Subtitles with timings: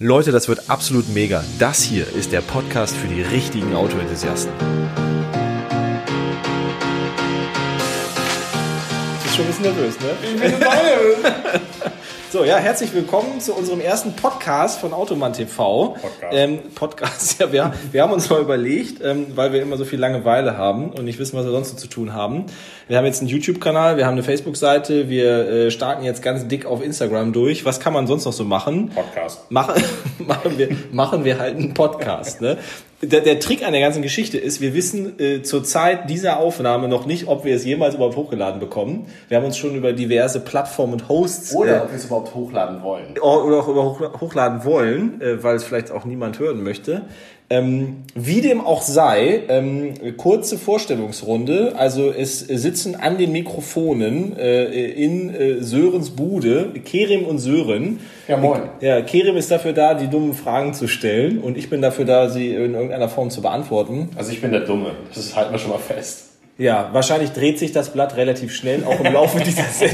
[0.00, 1.42] Leute, das wird absolut mega.
[1.58, 4.52] Das hier ist der Podcast für die richtigen Autoenthusiasten.
[9.38, 10.06] Schon ein bisschen nervös, ne?
[10.22, 11.16] Ich bin nervös.
[12.30, 15.96] So, ja, herzlich willkommen zu unserem ersten Podcast von Automann TV.
[15.98, 16.18] Podcast.
[16.30, 19.98] Ähm, Podcast, ja, wir, wir haben uns mal überlegt, ähm, weil wir immer so viel
[19.98, 22.44] Langeweile haben und nicht wissen, was wir sonst so zu tun haben.
[22.86, 26.66] Wir haben jetzt einen YouTube-Kanal, wir haben eine Facebook-Seite, wir äh, starten jetzt ganz dick
[26.66, 27.64] auf Instagram durch.
[27.64, 28.90] Was kann man sonst noch so machen?
[28.90, 29.50] Podcast.
[29.50, 29.82] machen,
[30.18, 32.42] machen, wir, machen wir halt einen Podcast.
[32.42, 32.58] Ne?
[33.00, 36.88] Der, der Trick an der ganzen Geschichte ist, wir wissen äh, zur Zeit dieser Aufnahme
[36.88, 39.06] noch nicht, ob wir es jemals überhaupt hochgeladen bekommen.
[39.28, 42.34] Wir haben uns schon über diverse Plattformen und Hosts Oder äh, ob wir es überhaupt
[42.34, 43.16] hochladen wollen.
[43.20, 47.02] oder auch über hoch- hochladen wollen, äh, weil es vielleicht auch niemand hören möchte.
[47.50, 51.74] Ähm, wie dem auch sei, ähm, kurze Vorstellungsrunde.
[51.76, 58.00] Also es sitzen an den Mikrofonen äh, in äh, Sörens Bude Kerim und Sören.
[58.26, 58.62] Ja, moin.
[58.82, 62.28] Ja, Kerim ist dafür da, die dummen Fragen zu stellen und ich bin dafür da,
[62.28, 64.10] sie in irgendeiner Form zu beantworten.
[64.16, 64.90] Also ich bin der Dumme.
[65.14, 66.26] Das halten wir schon mal fest.
[66.58, 69.88] Ja, wahrscheinlich dreht sich das Blatt relativ schnell, auch im Laufe dieser, Se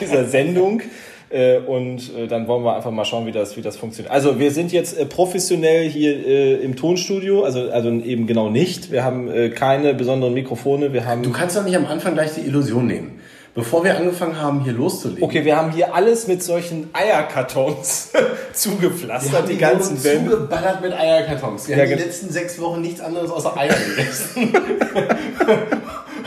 [0.00, 0.82] dieser Sendung.
[1.30, 4.12] Äh, und äh, dann wollen wir einfach mal schauen, wie das, wie das funktioniert.
[4.12, 8.90] Also wir sind jetzt äh, professionell hier im Tonstudio, also, also eben genau nicht.
[8.90, 10.92] Wir haben keine besonderen Mikrofone.
[10.92, 13.20] Wir haben Du kannst doch nicht am Anfang gleich die Illusion nehmen.
[13.54, 15.24] Bevor wir angefangen haben, hier loszulegen.
[15.24, 18.10] okay, wir haben hier alles mit solchen Eierkartons
[18.52, 20.30] zugepflastert, Wir haben die ganzen Wände.
[20.30, 21.66] zugeballert mit Eierkartons.
[21.68, 24.52] Wir Ja, haben die ge- letzten sechs Wochen nichts anderes außer Eier gegessen.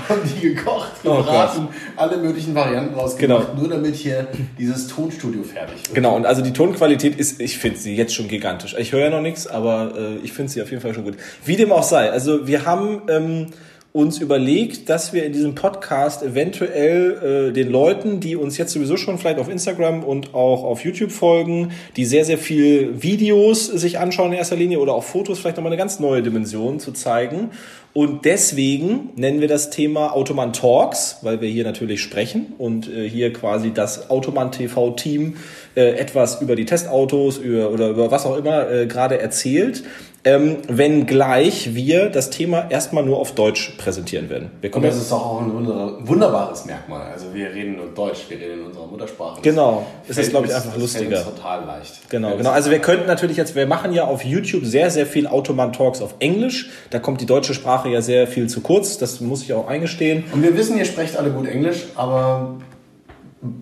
[0.10, 3.60] haben die gekocht, Oh gebraten, alle möglichen Varianten rausgemacht, Genau.
[3.62, 4.28] nur damit hier
[4.60, 5.96] dieses Tonstudio fertig wird.
[5.96, 8.76] Genau, und also die Tonqualität ist, ich finde sie jetzt schon gigantisch.
[8.78, 11.16] Ich höre ja noch nichts, aber äh, ich finde sie auf jeden Fall schon gut.
[11.46, 13.48] Wie dem auch sei, also wir haben ähm,
[13.94, 18.98] uns überlegt, dass wir in diesem Podcast eventuell äh, den Leuten, die uns jetzt sowieso
[18.98, 24.00] schon vielleicht auf Instagram und auch auf YouTube folgen, die sehr, sehr viel Videos sich
[24.00, 27.52] anschauen in erster Linie oder auch Fotos, vielleicht nochmal eine ganz neue Dimension zu zeigen.
[27.94, 33.08] Und deswegen nennen wir das Thema Automan Talks, weil wir hier natürlich sprechen und äh,
[33.08, 35.36] hier quasi das Automan TV Team
[35.76, 39.84] äh, etwas über die Testautos über, oder über was auch immer äh, gerade erzählt.
[40.26, 44.52] Ähm, wenngleich wir das Thema erstmal nur auf Deutsch präsentieren werden.
[44.62, 47.12] Wir Und kommen das ist auch ein wunder- wunderbares Merkmal.
[47.12, 49.42] Also wir reden nur Deutsch, wir reden in unserer Muttersprache.
[49.42, 49.86] Genau.
[50.08, 51.18] Es ist, glaube ich, einfach das lustiger.
[51.18, 52.10] uns total leicht.
[52.10, 52.52] Genau, genau.
[52.52, 56.02] Also wir könnten natürlich jetzt, wir machen ja auf YouTube sehr, sehr viel Automan Talks
[56.02, 56.70] auf Englisch.
[56.90, 58.98] Da kommt die deutsche Sprache ja sehr viel zu kurz.
[58.98, 60.24] Das muss ich auch eingestehen.
[60.32, 62.56] Und wir wissen, ihr sprecht alle gut Englisch, aber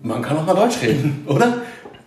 [0.02, 1.54] man kann auch mal Deutsch reden, oder?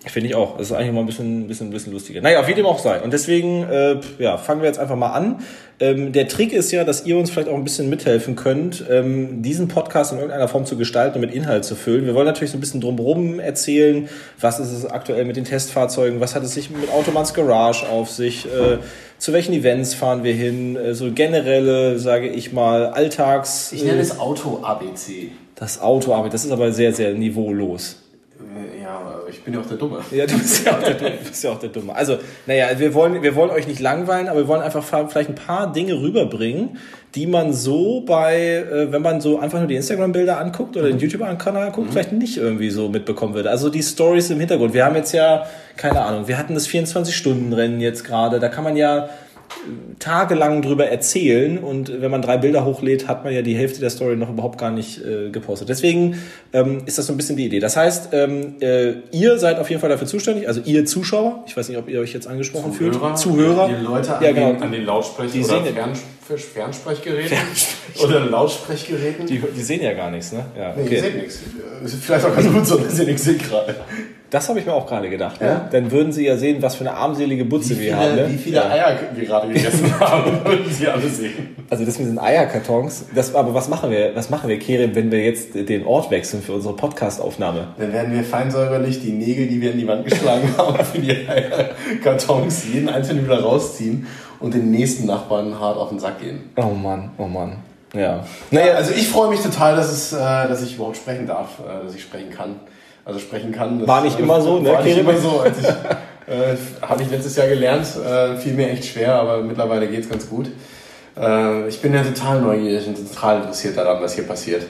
[0.07, 0.57] Finde ich auch.
[0.57, 2.21] Das ist eigentlich mal ein bisschen, bisschen, bisschen lustiger.
[2.21, 3.01] Naja, auf Fall auch sein.
[3.01, 5.39] Und deswegen äh, ja, fangen wir jetzt einfach mal an.
[5.79, 9.41] Ähm, der Trick ist ja, dass ihr uns vielleicht auch ein bisschen mithelfen könnt, ähm,
[9.41, 12.05] diesen Podcast in irgendeiner Form zu gestalten und mit Inhalt zu füllen.
[12.05, 14.07] Wir wollen natürlich so ein bisschen drumherum erzählen,
[14.39, 18.09] was ist es aktuell mit den Testfahrzeugen, was hat es sich mit Automans Garage auf
[18.09, 18.77] sich, äh,
[19.17, 23.73] zu welchen Events fahren wir hin, äh, so generelle, sage ich mal, Alltags...
[23.73, 25.31] Ich nenne äh, es Auto-ABC.
[25.55, 28.04] das Auto, aber das ist aber sehr, sehr niveaulos.
[29.29, 29.99] Ich bin ja auch der Dumme.
[30.11, 31.95] Ja, du bist ja auch der, Dumme- du bist ja auch der Dumme.
[31.95, 35.29] Also, naja, wir wollen, wir wollen euch nicht langweilen, aber wir wollen einfach fa- vielleicht
[35.29, 36.77] ein paar Dinge rüberbringen,
[37.15, 38.37] die man so bei,
[38.69, 42.37] äh, wenn man so einfach nur die Instagram-Bilder anguckt oder den YouTube-Kanal anguckt, vielleicht nicht
[42.37, 43.49] irgendwie so mitbekommen würde.
[43.49, 44.73] Also die Stories im Hintergrund.
[44.73, 45.45] Wir haben jetzt ja,
[45.77, 48.39] keine Ahnung, wir hatten das 24-Stunden-Rennen jetzt gerade.
[48.39, 49.09] Da kann man ja
[49.99, 53.89] tagelang drüber erzählen und wenn man drei Bilder hochlädt, hat man ja die Hälfte der
[53.89, 55.69] Story noch überhaupt gar nicht äh, gepostet.
[55.69, 56.17] Deswegen
[56.53, 57.59] ähm, ist das so ein bisschen die Idee.
[57.59, 61.57] Das heißt, ähm, äh, ihr seid auf jeden Fall dafür zuständig, also ihr Zuschauer, ich
[61.57, 64.53] weiß nicht, ob ihr euch jetzt angesprochen fühlt, Zuhörer, Die Leute an, ja, genau.
[64.53, 67.37] den, an den Lautsprech- Die oder sehen- Fern, Fernsprechgeräten
[68.03, 69.25] oder Lautsprechgeräten.
[69.27, 70.45] die, die sehen ja gar nichts, ne?
[70.57, 70.95] Ja, Nee, okay.
[70.95, 71.39] ihr seht nichts.
[71.83, 73.75] Ist vielleicht auch ganz gut so, dass ihr nichts seht gerade.
[74.29, 75.39] Das habe ich mir auch gerade gedacht.
[75.39, 75.47] Ne?
[75.47, 75.69] Ja.
[75.71, 78.15] Dann würden sie ja sehen, was für eine armselige Butze Wie wir viele, haben.
[78.15, 78.29] Ne?
[78.29, 78.69] wie viele ja.
[78.69, 81.55] Eier wir gerade gegessen haben, würden sie alle sehen.
[81.69, 83.05] Also das mit den Eierkartons.
[83.13, 86.41] Das, aber was machen wir, was machen wir, Kerem, wenn wir jetzt den Ort wechseln
[86.41, 87.67] für unsere Podcast-Aufnahme?
[87.77, 91.11] Dann werden wir feinsäuberlich die Nägel, die wir in die Wand geschlagen haben, für die
[91.11, 94.07] Eierkartons jeden einzelnen wieder rausziehen
[94.39, 96.49] und den nächsten Nachbarn hart auf den Sack gehen.
[96.57, 97.57] Oh Mann, oh Mann.
[97.93, 98.25] Ja.
[98.51, 101.85] Naja, also ich freue mich total, dass, es, äh, dass ich überhaupt sprechen darf, äh,
[101.85, 102.59] dass ich sprechen kann.
[103.05, 103.79] Also sprechen kann.
[103.79, 105.39] Das, War nicht immer so, ne, War nicht immer so.
[105.39, 107.85] Als ich, äh, Habe ich letztes Jahr gelernt.
[107.95, 110.47] Äh, fiel mir echt schwer, aber mittlerweile geht's ganz gut.
[111.15, 114.63] Äh, ich bin ja total neugierig und total interessiert daran, was hier passiert.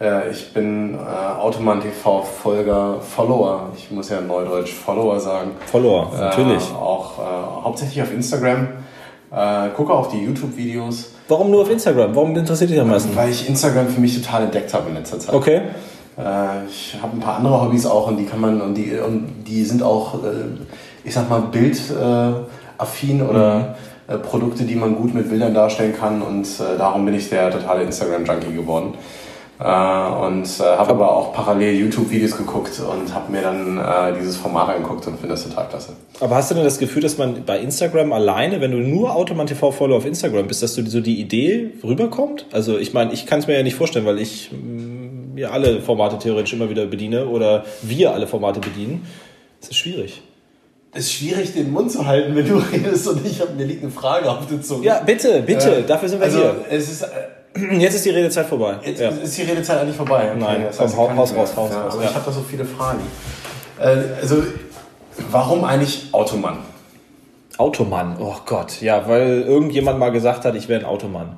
[0.00, 3.70] Äh, ich bin äh, Automan TV Folger, Follower.
[3.76, 5.52] Ich muss ja neudeutsch Follower sagen.
[5.66, 6.70] Follower, natürlich.
[6.70, 8.68] Äh, auch äh, hauptsächlich auf Instagram.
[9.30, 11.12] Äh, gucke auch die YouTube-Videos.
[11.28, 12.14] Warum nur auf Instagram?
[12.14, 13.14] Warum interessiert dich am meisten?
[13.16, 15.34] Weil ich Instagram für mich total entdeckt habe in letzter Zeit.
[15.34, 15.62] Okay.
[16.18, 19.44] Äh, ich habe ein paar andere Hobbys auch und die kann man und die und
[19.46, 20.28] die sind auch äh,
[21.04, 23.76] ich sag mal, bildaffin oder
[24.08, 26.20] äh, Produkte, die man gut mit Bildern darstellen kann.
[26.20, 28.94] Und darum bin ich der totale Instagram-Junkie geworden.
[29.58, 29.64] Und
[30.60, 33.80] habe aber auch parallel YouTube-Videos geguckt und habe mir dann
[34.16, 35.94] dieses Format angeguckt und finde das total klasse.
[36.20, 39.48] Aber hast du denn das Gefühl, dass man bei Instagram alleine, wenn du nur Automan
[39.48, 42.46] TV Follower auf Instagram bist, dass du so die Idee rüberkommt?
[42.52, 44.52] Also ich meine, ich kann es mir ja nicht vorstellen, weil ich
[45.38, 49.06] mir alle Formate theoretisch immer wieder bediene oder wir alle Formate bedienen.
[49.60, 50.22] Es ist schwierig.
[50.92, 53.82] Es ist schwierig, den Mund zu halten, wenn du redest und ich habe mir liegt
[53.82, 54.84] eine Frage auf der Zunge.
[54.84, 56.64] Ja, bitte, bitte, Äh, dafür sind wir also, hier.
[56.70, 58.76] Es ist, äh, Jetzt ist die Redezeit vorbei.
[58.84, 59.08] Jetzt ja.
[59.08, 60.30] ist die Redezeit eigentlich vorbei.
[60.30, 62.10] Okay, Nein, das komm, heißt, kann haus raus, haus raus, Aber ja.
[62.10, 63.00] ich habe da so viele Fragen.
[63.80, 64.42] Äh, also,
[65.30, 66.58] warum eigentlich Automann?
[67.56, 71.36] Automann, oh Gott, ja, weil irgendjemand mal gesagt hat, ich wäre ein Automann.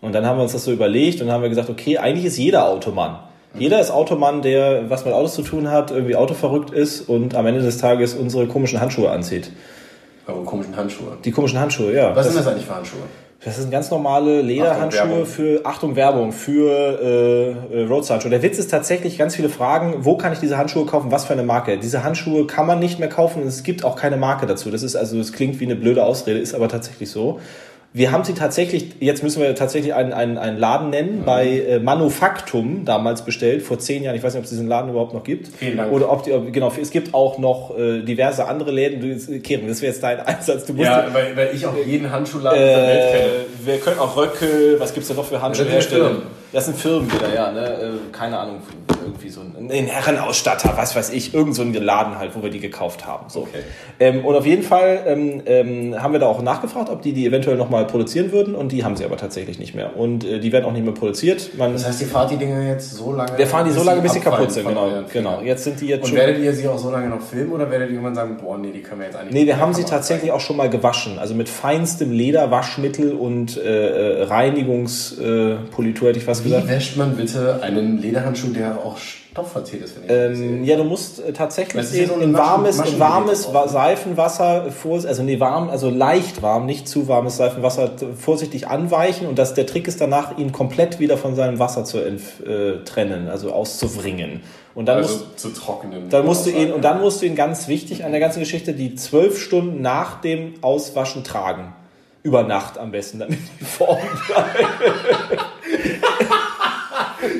[0.00, 2.38] Und dann haben wir uns das so überlegt und haben wir gesagt, okay, eigentlich ist
[2.38, 3.18] jeder Automann.
[3.54, 7.46] Jeder ist Automann, der was mit Autos zu tun hat, irgendwie autoverrückt ist und am
[7.46, 9.50] Ende des Tages unsere komischen Handschuhe anzieht.
[10.26, 11.16] Eure komischen Handschuhe.
[11.24, 12.14] Die komischen Handschuhe, ja.
[12.14, 13.00] Was das, sind das eigentlich für Handschuhe?
[13.44, 18.30] das sind ganz normale Lederhandschuhe für, Achtung, Werbung, für äh, äh, Roadside-Handschuhe.
[18.30, 21.34] Der Witz ist tatsächlich ganz viele Fragen, wo kann ich diese Handschuhe kaufen, was für
[21.34, 21.78] eine Marke?
[21.78, 24.70] Diese Handschuhe kann man nicht mehr kaufen und es gibt auch keine Marke dazu.
[24.70, 27.38] Das ist also, es klingt wie eine blöde Ausrede, ist aber tatsächlich so.
[27.94, 30.90] Wir haben sie tatsächlich, jetzt müssen wir tatsächlich einen, einen, einen Laden Mhm.
[30.90, 34.14] nennen, bei äh, Manufaktum damals bestellt, vor zehn Jahren.
[34.14, 35.48] Ich weiß nicht, ob es diesen Laden überhaupt noch gibt.
[35.48, 35.90] Vielen Dank.
[35.90, 39.00] Oder ob die, ob, genau, es gibt auch noch äh, diverse andere Läden.
[39.00, 40.66] Du, Keren, das wäre jetzt dein Einsatz.
[40.66, 43.24] Du musst Ja, weil, weil ich auch jeden Handschuhladen der Welt kenne.
[43.24, 45.66] äh, wir können auch Röckel, was gibt's da noch für Handschuhe
[46.52, 46.78] Das sind?
[46.78, 47.12] Firmen.
[47.12, 47.60] Wieder, ja, ne?
[47.60, 48.62] Äh, keine Ahnung,
[49.08, 52.50] irgendwie so ein, ein Herrenausstatter, was weiß ich, irgend so ein Laden halt, wo wir
[52.50, 53.28] die gekauft haben.
[53.28, 53.40] So.
[53.40, 53.62] Okay.
[54.00, 57.26] Ähm, und auf jeden Fall ähm, ähm, haben wir da auch nachgefragt, ob die die
[57.26, 59.96] eventuell nochmal produzieren würden und die haben sie aber tatsächlich nicht mehr.
[59.96, 61.56] Und äh, die werden auch nicht mehr produziert.
[61.56, 63.36] Man, Das heißt, ihr fahrt die Dinger jetzt so lange.
[63.36, 64.88] wir fahren die so lange, bis sie kaputt sind, genau.
[65.12, 65.40] genau.
[65.42, 66.18] Jetzt sind die jetzt Und schon.
[66.18, 68.70] werdet ihr sie auch so lange noch filmen oder werdet ihr irgendwann sagen, boah, nee,
[68.72, 71.18] die können wir jetzt eigentlich Nee, wir haben sie tatsächlich auch schon mal gewaschen.
[71.18, 76.50] Also mit feinstem Lederwaschmittel und äh, äh, Reinigungspolitur, äh, hätte ich fast zeigen.
[76.54, 76.68] gesagt.
[76.68, 80.76] Wie wäscht man bitte einen Lederhandschuh, der auch stoffverziert ist, wenn ich das Ähm, ja,
[80.76, 83.52] du musst äh, tatsächlich ist in, so in Maschen- warmes, in warmes.
[83.54, 89.26] Wa- Seifenwasser vor, also nee, warm, also leicht warm, nicht zu warmes Seifenwasser vorsichtig anweichen
[89.26, 92.16] und das, der Trick ist danach, ihn komplett wieder von seinem Wasser zu äh,
[92.84, 94.40] trennen, also auszubringen.
[94.74, 96.08] Und dann musst also zu trocknen.
[96.08, 98.74] dann musst du ihn, und dann musst du ihn ganz wichtig an der ganzen Geschichte,
[98.74, 101.72] die zwölf Stunden nach dem Auswaschen tragen.
[102.22, 103.96] Über Nacht am besten, damit die Form
[104.26, 105.44] bleibt.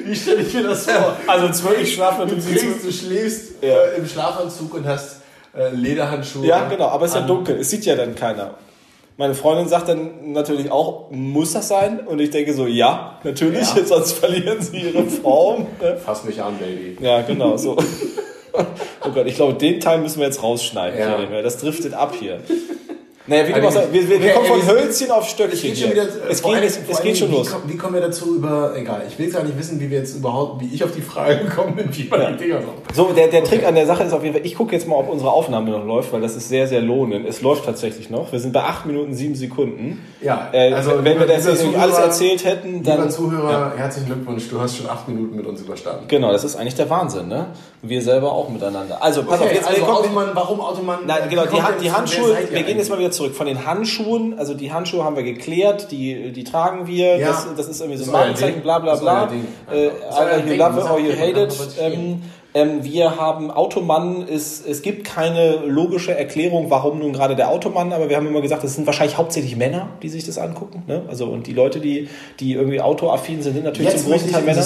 [0.09, 1.17] Wie stelle ich mir das vor?
[1.27, 3.69] Also zwölf, ich schlafe Du, natürlich trinkst, du schläfst Ja.
[3.69, 5.17] äh, im Schlafanzug und hast
[5.57, 6.47] äh, Lederhandschuhe.
[6.47, 8.55] Ja, genau, aber es ist ja dunkel, es sieht ja dann keiner.
[9.17, 11.99] Meine Freundin sagt dann natürlich auch, muss das sein?
[12.07, 13.85] Und ich denke so, ja, natürlich, Ja.
[13.85, 15.67] sonst verlieren sie ihre Form.
[16.05, 16.97] Fass mich an, Baby.
[17.05, 17.77] Ja, genau, so.
[19.05, 20.99] Oh Gott, ich glaube, den Teil müssen wir jetzt rausschneiden.
[20.99, 21.43] Ja.
[21.43, 22.41] Das driftet ab hier.
[23.29, 25.73] Naja, wie du Also, sagst, wir, wir, wir okay, kommen von Hölzchen auf Stöckchen.
[25.73, 26.05] Es geht wieder.
[26.31, 27.51] es geht, allem- es, es geht schon wie, los.
[27.53, 28.73] Kommen, wie kommen wir dazu über.
[28.77, 31.03] Egal, ich will jetzt gar nicht wissen, wie wir jetzt überhaupt, wie ich auf die
[31.03, 32.75] Frage gekommen bin, wie man die Dinger noch.
[32.95, 34.97] So, der, der Trick an der Sache ist auf jeden Fall, ich gucke jetzt mal,
[34.97, 37.27] ob unsere Aufnahme noch läuft, weil das ist sehr, sehr lohnend.
[37.29, 38.33] Es läuft tatsächlich noch.
[38.33, 40.03] Wir sind bei 8 Minuten 7 Sekunden.
[40.23, 43.11] Ja, Äh, also, wenn wir lieber- das lieber jetzt Zuhörer- alles erzählt hätten, Lieber dann.
[43.11, 46.05] Zuhörer, herzlichen Glückwunsch, du hast schon acht Minuten mit uns überstanden.
[46.09, 47.47] Genau, das ist eigentlich der Wahnsinn, ne?
[47.83, 49.03] Wir selber auch miteinander.
[49.03, 51.01] Also, pass auf, jetzt also Automann, warum Automann?
[51.07, 53.35] Nein, genau, die, die Handschuhe, wir gehen jetzt mal wieder zurück.
[53.35, 57.29] Von den Handschuhen, also die Handschuhe haben wir geklärt, die, die tragen wir, Ja.
[57.29, 59.29] das, das ist irgendwie so ein Markenzeichen, bla bla bla.
[59.71, 61.55] Äh, either you love it or you hate it.
[61.81, 62.23] Ähm,
[62.55, 67.93] ähm, wir haben Automann, ist, es gibt keine logische Erklärung, warum nun gerade der Automann,
[67.93, 70.83] aber wir haben immer gesagt, es sind wahrscheinlich hauptsächlich Männer, die sich das angucken.
[70.87, 71.03] Ne?
[71.09, 72.09] Also und die Leute, die,
[72.41, 74.65] die irgendwie autoaffin sind, sind natürlich Jetzt zum großen Teil Männer.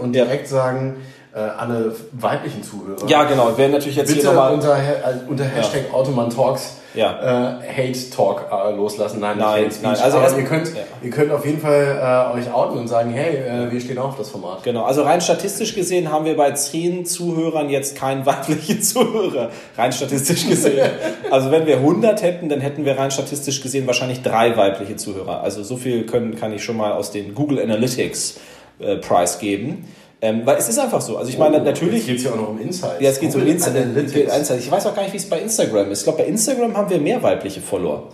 [0.00, 0.24] und Ja.
[0.24, 0.94] direkt sagen,
[1.34, 3.06] äh, alle weiblichen Zuhörer.
[3.08, 4.54] Ja, genau, wir werden natürlich jetzt Bitte hier nochmal.
[4.54, 7.58] unter, äh, unter Hashtag Automan Talks Ja.
[7.60, 9.18] äh, Hate Talk äh, loslassen.
[9.18, 10.82] Nein, Nein, nicht Hate nein, also erst- ihr, könnt, ja.
[11.02, 13.36] ihr könnt auf jeden Fall äh, euch outen und sagen, hey,
[13.66, 14.62] äh, wir stehen auch auf das Format.
[14.62, 19.50] Genau, also rein statistisch gesehen haben wir bei zehn Zuhörern jetzt keinen weiblichen Zuhörer.
[19.76, 20.88] Rein statistisch gesehen.
[21.32, 25.40] Also wenn wir 100 hätten, dann hätten wir rein statistisch gesehen wahrscheinlich drei weibliche Zuhörer.
[25.42, 28.38] Also so viel können, kann ich schon mal aus den Google Analytics
[28.78, 29.88] äh, preisgeben.
[30.24, 31.18] Ähm, weil es ist einfach so.
[31.18, 32.06] Also ich meine, natürlich...
[32.06, 32.98] geht es ja auch noch um Insights.
[32.98, 33.42] Ja, es geht um.
[33.42, 34.50] Analytics.
[34.58, 35.98] Ich weiß auch gar nicht, wie es bei Instagram ist.
[35.98, 38.04] Ich glaube, bei Instagram haben wir mehr weibliche Follower.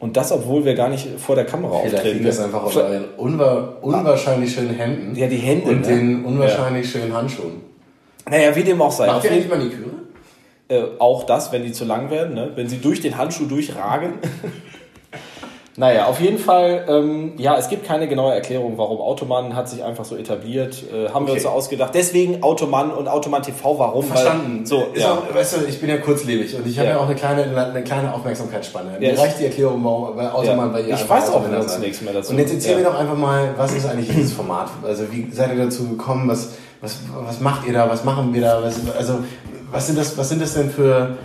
[0.00, 2.16] Und das, obwohl wir gar nicht vor der Kamera Vielleicht auftreten.
[2.16, 5.86] liegt das einfach aus euren unwa unwahrscheinlich schönen Händen Ja, die Hände, und ne?
[5.86, 7.62] den unwahrscheinlich schönen Handschuhen.
[8.28, 9.06] Naja, wie dem auch sei.
[9.06, 9.90] Macht Auf ihr eigentlich Maniküre?
[10.68, 12.50] Äh, auch das, wenn die zu lang werden, ne?
[12.56, 14.14] wenn sie durch den Handschuh durchragen.
[15.78, 19.84] Naja, auf jeden Fall, ähm, ja, es gibt keine genaue Erklärung, warum Automann hat sich
[19.84, 20.82] einfach so etabliert.
[20.90, 21.90] Äh, haben wir uns so ausgedacht.
[21.94, 24.04] Deswegen Automann und Automann TV, warum?
[24.04, 24.60] Verstanden.
[24.60, 25.12] Weil, so, ja.
[25.12, 26.94] auch, weißt du, ich bin ja kurzlebig und ich habe Ja.
[26.94, 27.00] ja.
[27.00, 28.92] auch eine kleine, eine kleine Aufmerksamkeitsspanne.
[28.94, 30.72] Ja, Mir ist- reicht die Erklärung, warum weil Automann Ja.
[30.72, 32.32] bei ihr Ich weiß auch sonst nichts mehr dazu.
[32.32, 32.78] Und jetzt erzähl Ja.
[32.78, 34.70] mir doch einfach mal, was ist eigentlich dieses Format?
[34.82, 36.26] Also wie seid ihr dazu gekommen?
[36.28, 37.88] Was, was, was macht ihr da?
[37.90, 38.62] Was machen wir da?
[38.62, 39.18] Was, also
[39.70, 41.16] was sind das, was sind das denn für,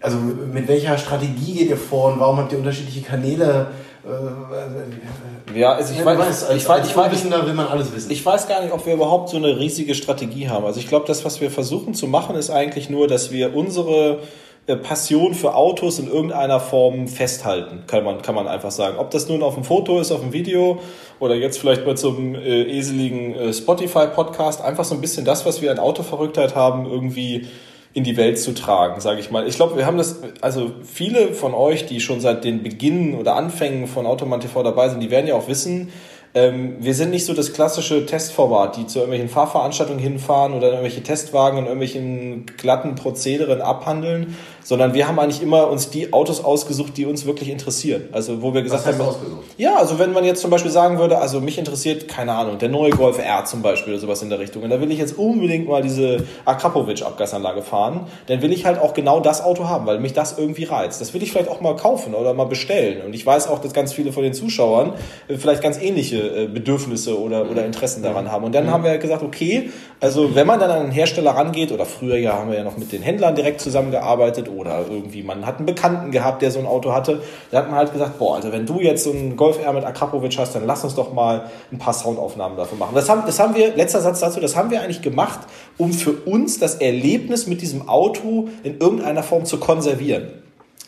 [0.00, 3.68] also mit welcher Strategie geht ihr vor und warum habt ihr unterschiedliche Kanäle?
[4.04, 7.54] Äh, Ja, also ich weiß, du weißt, ich, als, weiß, als ich, weiß, Unwissender will
[7.54, 8.10] man alles wissen.
[8.10, 10.64] ich weiß gar nicht, ob wir überhaupt so eine riesige Strategie haben.
[10.64, 14.20] Also ich glaube, das, was wir versuchen zu machen, ist eigentlich nur, dass wir unsere
[14.66, 18.98] äh, Passion für Autos in irgendeiner Form festhalten, kann man, kann man einfach sagen.
[18.98, 20.80] Ob das nun auf dem Foto ist, auf dem Video
[21.18, 25.60] oder jetzt vielleicht bei zum äh, eseligen äh, Spotify-Podcast, einfach so ein bisschen das, was
[25.60, 27.48] wir an Autoverrücktheit haben, irgendwie
[27.92, 29.48] in die Welt zu tragen, sage ich mal.
[29.48, 33.34] Ich glaube, wir haben das, also viele von euch, die schon seit den Beginn oder
[33.34, 35.90] Anfängen von Automan TV dabei sind, die werden ja auch wissen,
[36.32, 41.02] ähm, wir sind nicht so das klassische Testformat, die zu irgendwelchen Fahrveranstaltungen hinfahren oder irgendwelche
[41.02, 46.96] Testwagen und irgendwelchen glatten Prozederen abhandeln, sondern wir haben eigentlich immer uns die Autos ausgesucht,
[46.96, 48.08] die uns wirklich interessieren.
[48.12, 49.44] Also wo wir gesagt haben, ausgesucht?
[49.56, 52.68] ja, also wenn man jetzt zum Beispiel sagen würde, also mich interessiert, keine Ahnung, der
[52.68, 54.62] neue Golf R zum Beispiel oder sowas in der Richtung.
[54.62, 58.94] Und da will ich jetzt unbedingt mal diese Akrapovic-Abgasanlage fahren, dann will ich halt auch
[58.94, 61.00] genau das Auto haben, weil mich das irgendwie reizt.
[61.00, 63.02] Das will ich vielleicht auch mal kaufen oder mal bestellen.
[63.04, 64.94] Und ich weiß auch, dass ganz viele von den Zuschauern
[65.28, 68.44] äh, vielleicht ganz ähnliche äh, Bedürfnisse oder, oder Interessen daran haben.
[68.44, 71.86] Und dann haben wir gesagt, okay, also wenn man dann an einen Hersteller rangeht, oder
[71.86, 75.58] früher ja haben wir ja noch mit den Händlern direkt zusammengearbeitet oder irgendwie man hat
[75.58, 78.52] einen Bekannten gehabt, der so ein Auto hatte, da hat man halt gesagt, boah, also
[78.52, 81.50] wenn du jetzt so einen Golf R mit Akrapovic hast, dann lass uns doch mal
[81.72, 82.94] ein paar Soundaufnahmen davon machen.
[82.94, 85.40] Das haben, das haben wir, letzter Satz dazu, das haben wir eigentlich gemacht,
[85.78, 90.28] um für uns das Erlebnis mit diesem Auto in irgendeiner Form zu konservieren.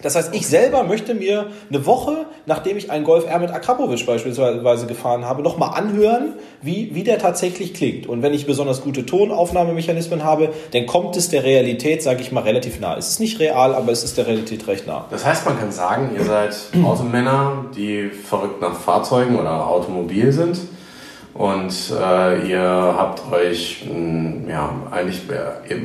[0.03, 4.05] Das heißt, ich selber möchte mir eine Woche, nachdem ich einen Golf R mit Akrapovic
[4.05, 8.07] beispielsweise gefahren habe, nochmal anhören, wie, wie der tatsächlich klingt.
[8.07, 12.43] Und wenn ich besonders gute Tonaufnahmemechanismen habe, dann kommt es der Realität, sage ich mal,
[12.43, 12.97] relativ nah.
[12.97, 15.07] Es ist nicht real, aber es ist der Realität recht nah.
[15.11, 20.59] Das heißt, man kann sagen, ihr seid Automänner, die verrückt nach Fahrzeugen oder automobil sind.
[21.35, 25.77] Und äh, ihr habt euch, mh, ja, eigentlich äh,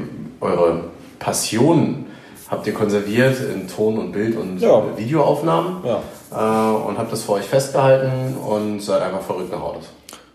[0.42, 0.86] eure
[1.20, 2.07] Passion
[2.50, 4.84] habt ihr konserviert in Ton und Bild und Ja.
[4.96, 5.77] Videoaufnahmen.
[5.86, 6.01] Ja.
[6.32, 9.86] Äh, und habt das für euch festgehalten und seid einfach verrückt nach Autos.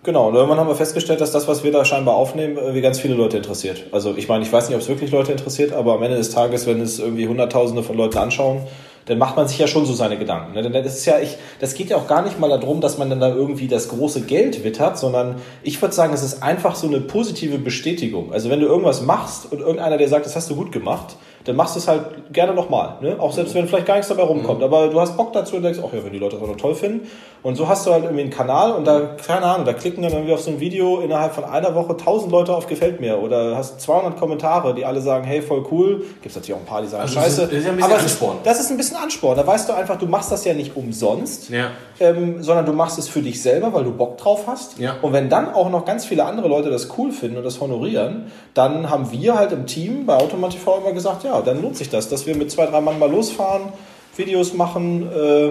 [0.04, 2.98] Genau, und irgendwann haben wir festgestellt, dass das, was wir da scheinbar aufnehmen, irgendwie ganz
[2.98, 3.84] viele Leute interessiert.
[3.92, 6.30] Also ich meine, ich weiß nicht, ob es wirklich Leute interessiert, aber am Ende des
[6.30, 8.62] Tages, wenn es irgendwie Hunderttausende von Leuten anschauen,
[9.06, 10.54] dann macht man sich ja schon so seine Gedanken.
[10.54, 10.62] Ne?
[10.62, 13.10] Denn das ist ja, ich, das geht ja auch gar nicht mal darum, dass man
[13.10, 16.88] dann da irgendwie das große Geld wittert, sondern ich würde sagen, es ist einfach so
[16.88, 18.32] eine positive Bestätigung.
[18.32, 21.56] Also wenn du irgendwas machst und irgendeiner dir sagt, das hast du gut gemacht, dann
[21.56, 22.96] machst du es halt gerne nochmal.
[23.00, 23.16] Ne?
[23.18, 24.62] Auch selbst wenn vielleicht gar nichts dabei rumkommt.
[24.62, 26.56] Aber du hast Bock dazu und denkst, ach ja, wenn die Leute das auch noch
[26.56, 27.08] toll finden.
[27.42, 30.12] Und so hast du halt irgendwie einen Kanal und da, keine Ahnung, da klicken dann
[30.12, 33.20] irgendwie auf so ein Video innerhalb von einer Woche tausend Leute auf Gefällt mir.
[33.20, 36.04] Oder hast 200 Kommentare, die alle sagen, hey, voll cool.
[36.22, 37.42] Gibt's natürlich auch ein paar, die sagen, Also das scheiße.
[37.42, 38.36] ist- das ist ein bisschen Aber es Ansporn.
[38.44, 39.36] das ist ein bisschen Ansporn.
[39.36, 41.72] Da weißt du einfach, du machst das ja nicht umsonst, Ja.
[41.98, 44.78] ähm, sondern du machst es für dich selber, weil du Bock drauf hast.
[44.78, 44.94] Ja.
[45.02, 48.30] Und wenn dann auch noch ganz viele andere Leute das cool finden und das honorieren,
[48.54, 51.88] dann haben wir halt im Team bei Automat TV immer gesagt, ja, dann lohnt sich
[51.88, 53.72] das, dass wir mit zwei, drei Mann mal losfahren,
[54.16, 55.46] Videos machen, äh,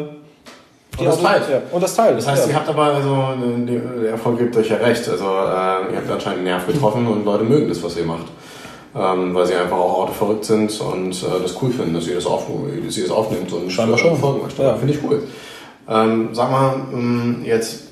[0.97, 1.43] Und das teilt.
[1.49, 2.17] Ja, und das teilt.
[2.17, 2.49] Das heißt, ja.
[2.51, 3.17] ihr habt aber, also,
[3.65, 5.07] der Erfolg gibt euch ja recht.
[5.07, 8.25] Also, äh, ihr habt anscheinend einen Nerv getroffen und Leute mögen das, was ihr macht.
[8.93, 12.25] Ähm, weil sie einfach auch autoverrückt sind und äh, das cool finden, dass ihr das,
[12.25, 12.45] auf,
[12.85, 14.17] dass ihr das aufnimmt und Scheinbar schon.
[14.17, 14.65] folgen möchtet.
[14.65, 14.75] Ja.
[14.75, 15.23] Finde ich cool.
[15.87, 17.83] Ähm, sag mal, mh, jetzt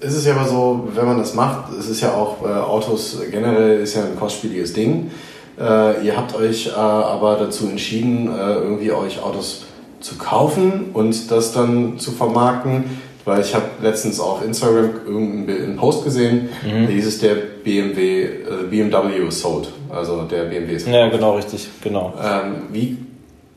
[0.00, 3.18] ist es ja aber so, wenn man das macht, es ist ja auch äh, Autos
[3.30, 5.10] generell ist ja ein kostspieliges Ding.
[5.58, 9.64] Äh, ihr habt euch äh, aber dazu entschieden, äh, irgendwie euch Autos
[10.00, 12.84] zu kaufen und das dann zu vermarkten.
[13.24, 16.86] Weil ich habe letztens auf Instagram irgendeinen Post gesehen, Mhm.
[16.86, 17.34] da hieß es der
[17.64, 18.28] BMW, äh,
[18.70, 19.72] BMW sold.
[19.90, 22.12] Also der BMW ist ja, genau, richtig, genau.
[22.22, 22.98] ähm, wie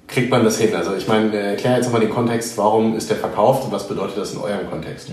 [0.10, 0.76] kriegt man das hin?
[0.76, 4.18] Also ich meine, erklär jetzt mal den Kontext, warum ist der verkauft und was bedeutet
[4.18, 5.10] das in eurem Kontext?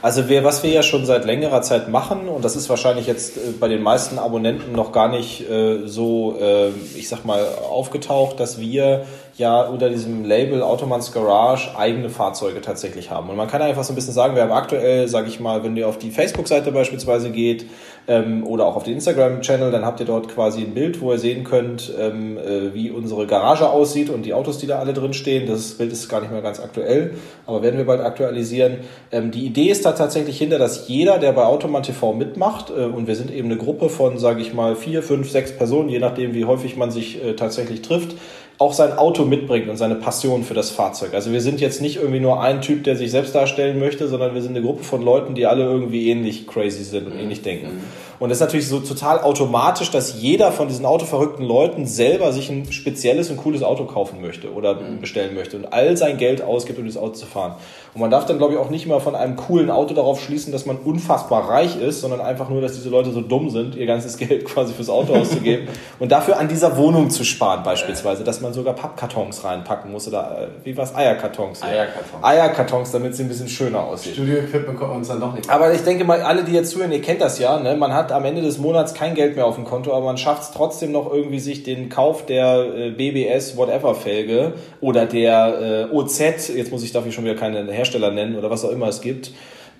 [0.00, 3.36] Also wir, was wir ja schon seit längerer Zeit machen, und das ist wahrscheinlich jetzt
[3.36, 8.38] äh, bei den meisten Abonnenten noch gar nicht äh, so, äh, ich sag mal, aufgetaucht,
[8.38, 9.06] dass wir
[9.38, 13.30] ja unter diesem Label Automans Garage eigene Fahrzeuge tatsächlich haben.
[13.30, 15.76] Und man kann einfach so ein bisschen sagen, wir haben aktuell, sage ich mal, wenn
[15.76, 17.66] ihr auf die Facebook-Seite beispielsweise geht
[18.08, 21.18] ähm, oder auch auf den Instagram-Channel, dann habt ihr dort quasi ein Bild, wo ihr
[21.18, 25.12] sehen könnt, ähm, äh, wie unsere Garage aussieht und die Autos, die da alle drin
[25.12, 25.46] stehen.
[25.46, 27.14] Das Bild ist gar nicht mehr ganz aktuell,
[27.46, 28.78] aber werden wir bald aktualisieren.
[29.12, 32.84] Ähm, die Idee ist da tatsächlich hinter, dass jeder, der bei Automan TV mitmacht, äh,
[32.86, 36.00] und wir sind eben eine Gruppe von, sage ich mal, vier, fünf, sechs Personen, je
[36.00, 38.16] nachdem, wie häufig man sich äh, tatsächlich trifft,
[38.58, 41.14] auch sein Auto mitbringt und seine Passion für das Fahrzeug.
[41.14, 44.34] Also wir sind jetzt nicht irgendwie nur ein Typ, der sich selbst darstellen möchte, sondern
[44.34, 47.84] wir sind eine Gruppe von Leuten, die alle irgendwie ähnlich crazy sind und ähnlich denken.
[48.18, 52.50] Und das ist natürlich so total automatisch, dass jeder von diesen autoverrückten Leuten selber sich
[52.50, 56.78] ein spezielles und cooles Auto kaufen möchte oder bestellen möchte und all sein Geld ausgibt,
[56.78, 57.54] um dieses Auto zu fahren.
[57.94, 60.52] Und man darf dann, glaube ich, auch nicht immer von einem coolen Auto darauf schließen,
[60.52, 63.86] dass man unfassbar reich ist, sondern einfach nur, dass diese Leute so dumm sind, ihr
[63.86, 68.40] ganzes Geld quasi fürs Auto auszugeben und dafür an dieser Wohnung zu sparen beispielsweise, dass
[68.40, 71.62] man sogar Pappkartons reinpacken muss oder äh, wie war's, Eierkartons.
[71.62, 71.72] hier.
[71.72, 72.24] Eierkartons.
[72.24, 74.14] Eierkartons, damit sie ein bisschen schöner aussieht.
[74.14, 75.48] Studio-Equipment kommt uns dann doch nicht.
[75.48, 77.76] Aber ich denke mal, alle, die jetzt zuhören, ihr kennt das ja, ne?
[77.76, 80.42] man hat am Ende des Monats kein Geld mehr auf dem Konto, aber man schafft
[80.42, 85.94] es trotzdem noch irgendwie, sich den Kauf der äh, BBS Whatever Felge oder der äh,
[85.94, 86.18] OZ,
[86.54, 89.32] jetzt muss ich dafür schon wieder keine Hersteller nennen oder was auch immer es gibt,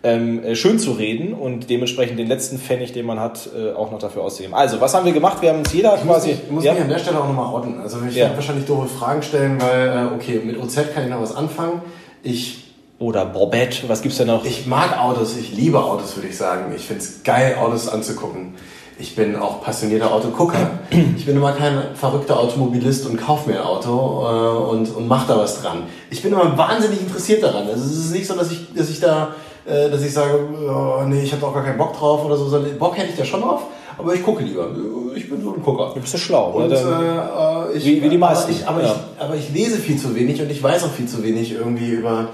[0.05, 3.91] ähm, äh, schön zu reden und dementsprechend den letzten Pfennig, den man hat, äh, auch
[3.91, 4.55] noch dafür auszugeben.
[4.55, 5.39] Also, was haben wir gemacht?
[5.43, 6.29] Wir haben uns jeder Ich muss, quasi...
[6.31, 6.73] mich, muss ja?
[6.75, 7.81] mich an der Stelle auch nochmal outen.
[7.81, 8.25] Also ich Ja.
[8.27, 11.83] werde wahrscheinlich doofe Fragen stellen, weil, äh, okay, mit OZ kann ich noch was anfangen.
[12.23, 12.68] Ich,
[12.99, 14.45] Oder Bobette, was gibt's denn noch?
[14.45, 16.73] ich mag Autos, ich liebe Autos, würde ich sagen.
[16.75, 18.55] Ich finde es geil, Autos anzugucken.
[19.01, 20.71] Ich bin auch passionierter Autogucker.
[21.17, 25.29] Ich bin immer kein verrückter Automobilist und kaufe mir ein Auto äh, und, und mache
[25.29, 25.85] da was dran.
[26.11, 27.69] Ich bin immer wahnsinnig interessiert daran.
[27.69, 29.29] Also es ist nicht so, dass ich, dass ich da,
[29.65, 32.49] äh, dass ich sage, oh, nee, ich habe auch gar keinen Bock drauf oder so,
[32.49, 33.63] sondern Bock hätte ich da schon drauf,
[33.97, 34.67] aber ich gucke lieber.
[35.15, 35.93] Ich bin so ein Gucker.
[35.95, 36.51] du bist ja schlau.
[36.51, 37.69] Und ne?
[37.73, 38.97] Äh, ich, Wie- wie die meisten, Aber ich, aber, ja.
[39.17, 41.91] ich, aber ich lese viel zu wenig und ich weiß auch viel zu wenig irgendwie
[41.91, 42.31] über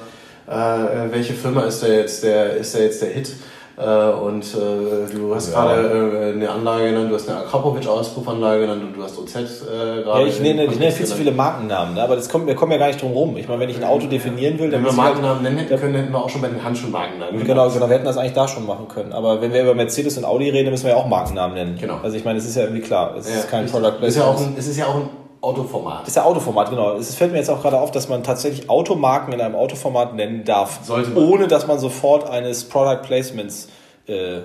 [0.47, 3.33] äh, welche Firma ist da jetzt der ist da jetzt der Hit.
[3.77, 5.65] Äh, und äh, du hast Ja.
[5.65, 10.03] gerade äh, eine Anlage genannt, du hast eine Akrapovic-Auspuffanlage genannt und du hast OZ äh,
[10.05, 10.21] gerade.
[10.23, 12.03] Ja, ich nenne, ich nenne viel zu viele Markennamen, ne?
[12.05, 13.37] aber das kommt, wir kommen ja gar nicht drum rum.
[13.37, 15.77] Ich meine, wenn ich ein Auto definieren will, dann Wenn wir halt- Markennamen nennen hätten
[15.81, 17.39] können, hätten wir auch schon bei den Handschuhmarken nennen.
[17.45, 19.13] Genau, genau, wir hätten das eigentlich da schon machen können.
[19.13, 21.77] Aber wenn wir über Mercedes und Audi reden, müssen wir ja auch Markennamen nennen.
[21.81, 21.99] Genau.
[22.01, 23.67] Also ich meine, es ist ja irgendwie klar, es Ja, ist kein.
[23.67, 24.57] Product ist ja auch Placement.
[24.57, 25.09] ein, Es ist ja auch ein
[25.45, 26.07] Autoformat.
[26.09, 26.95] ist ja Autoformat, genau.
[26.97, 30.45] Es fällt mir jetzt auch gerade auf, dass man tatsächlich Automarken in einem Autoformat nennen
[30.45, 31.25] darf, Sollte man.
[31.25, 33.69] ohne dass man sofort eines Product Placements
[34.07, 34.41] äh,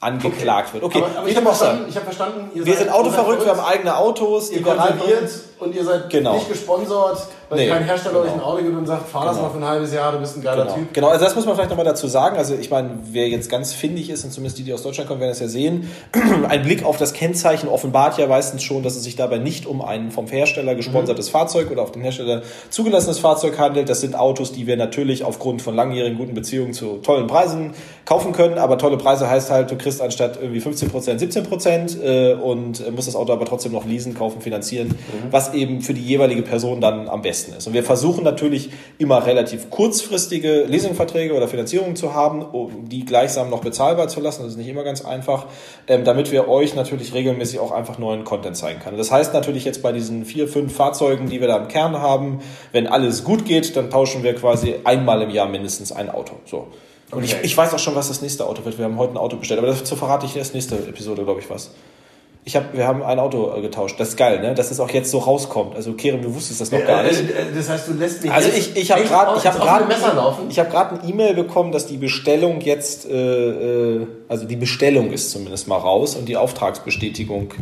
[0.00, 0.82] angeklagt wird.
[0.84, 3.52] Okay, aber, aber ich habe verstanden, ich hab verstanden ihr Wir seid- sind autoverrückt, wir
[3.52, 5.28] haben eigene Autos, Ihr die reinbringen.
[5.60, 6.34] und ihr seid Genau.
[6.34, 7.18] nicht gesponsert,
[7.52, 8.44] weil Nee, kein Hersteller euch ein genau.
[8.46, 9.46] Auto gibt und sagt, fahr das Genau.
[9.48, 10.74] mal für ein halbes Jahr, du bist ein geiler Genau.
[10.76, 10.94] Typ.
[10.94, 12.36] genau, also das muss man vielleicht nochmal dazu sagen.
[12.36, 15.20] Also ich meine, wer jetzt ganz findig ist, und zumindest die, die aus Deutschland kommen,
[15.20, 15.90] werden das ja sehen,
[16.48, 19.82] ein Blick auf das Kennzeichen offenbart ja meistens schon, dass es sich dabei nicht um
[19.82, 23.88] ein vom Hersteller gesponsertes Fahrzeug oder auf den Hersteller zugelassenes Fahrzeug handelt.
[23.88, 27.72] Das sind Autos, die wir natürlich aufgrund von langjährigen guten Beziehungen zu tollen Preisen
[28.04, 28.58] kaufen können.
[28.58, 32.86] Aber tolle Preise heißt halt, du kriegst anstatt irgendwie 15 Prozent 17 Prozent äh, und
[32.86, 34.94] äh, musst das Auto aber trotzdem noch leasen, kaufen, finanzieren,
[35.30, 37.66] was eben für die jeweilige Person dann am besten ist.
[37.66, 43.50] Und wir versuchen natürlich immer relativ kurzfristige Leasingverträge oder Finanzierungen zu haben, um die gleichsam
[43.50, 44.42] noch bezahlbar zu lassen.
[44.42, 45.46] Das ist nicht immer ganz einfach,
[45.88, 48.98] ähm, damit wir euch natürlich regelmäßig auch einfach neuen Content zeigen können.
[48.98, 52.40] Das heißt natürlich jetzt bei diesen vier, fünf Fahrzeugen, die wir da im Kern haben,
[52.72, 56.34] wenn alles gut geht, dann tauschen wir quasi einmal im Jahr mindestens ein Auto.
[56.44, 56.68] So.
[57.10, 57.42] Und ich, Okay.
[57.44, 58.78] ich weiß auch schon, was das nächste Auto wird.
[58.78, 61.50] Wir haben heute ein Auto bestellt, aber dazu verrate ich erst nächste Episode, glaube ich,
[61.50, 61.70] was.
[62.44, 64.00] Ich hab, wir haben ein Auto äh, getauscht.
[64.00, 64.52] Das ist geil, ne?
[64.54, 65.76] Dass es auch jetzt so rauskommt.
[65.76, 67.20] Also, Kerem, du wusstest das noch gar nicht.
[67.20, 69.84] Äh, äh, Das heißt, du lässt mich Also ich, ich habe gerade ich habe gerade
[70.48, 75.30] ich habe gerade eine E-Mail bekommen, dass die Bestellung jetzt äh, also die Bestellung ist
[75.30, 77.54] zumindest mal raus und die Auftragsbestätigung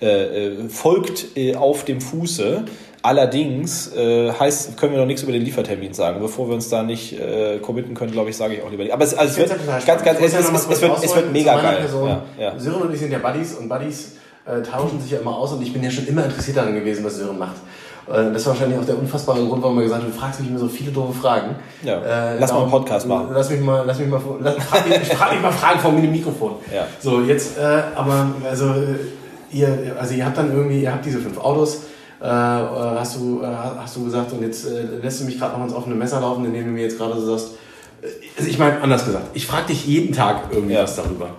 [0.00, 2.64] äh, folgt äh, auf dem Fuße.
[3.02, 6.20] Allerdings äh, heißt, können wir noch nichts über den Liefertermin sagen.
[6.20, 8.94] Bevor wir uns da nicht äh, committen können, glaube ich, sage ich auch lieber nicht.
[8.94, 11.86] Aber es, also es wird ganz, ganz, es, es, es, wird, es wird mega geil.
[11.92, 12.58] Ja, ja.
[12.58, 14.12] Sören und ich sind ja Buddies und Buddies
[14.46, 17.04] äh, tauschen sich ja immer aus und ich bin ja schon immer interessiert daran gewesen,
[17.04, 17.56] was Sören macht.
[18.06, 20.50] Äh, Das ist wahrscheinlich auch der unfassbare Grund, warum er gesagt hat, du fragst mich
[20.50, 21.56] immer so viele doofe Fragen.
[21.82, 23.28] Ja, Äh, lass mal einen darum- Podcast machen.
[23.32, 25.92] Lass mich mal, lass mich mal, lass, frag mich, ich frag mich mal Fragen vor
[25.92, 26.56] dem Mikrofon.
[26.74, 26.86] Ja.
[27.00, 28.96] So, jetzt, äh, aber, also, äh,
[29.50, 31.82] ihr, also ihr habt dann irgendwie, ihr habt diese fünf Autos,
[32.20, 34.66] hast du, hast du gesagt, und jetzt
[35.02, 37.36] lässt du mich gerade noch ins offene Messer laufen, indem du mir jetzt gerade so
[37.36, 37.54] sagst,
[38.38, 40.84] also ich meine, anders gesagt, ich frage dich jeden Tag irgendwie Ja.
[40.84, 41.30] was darüber.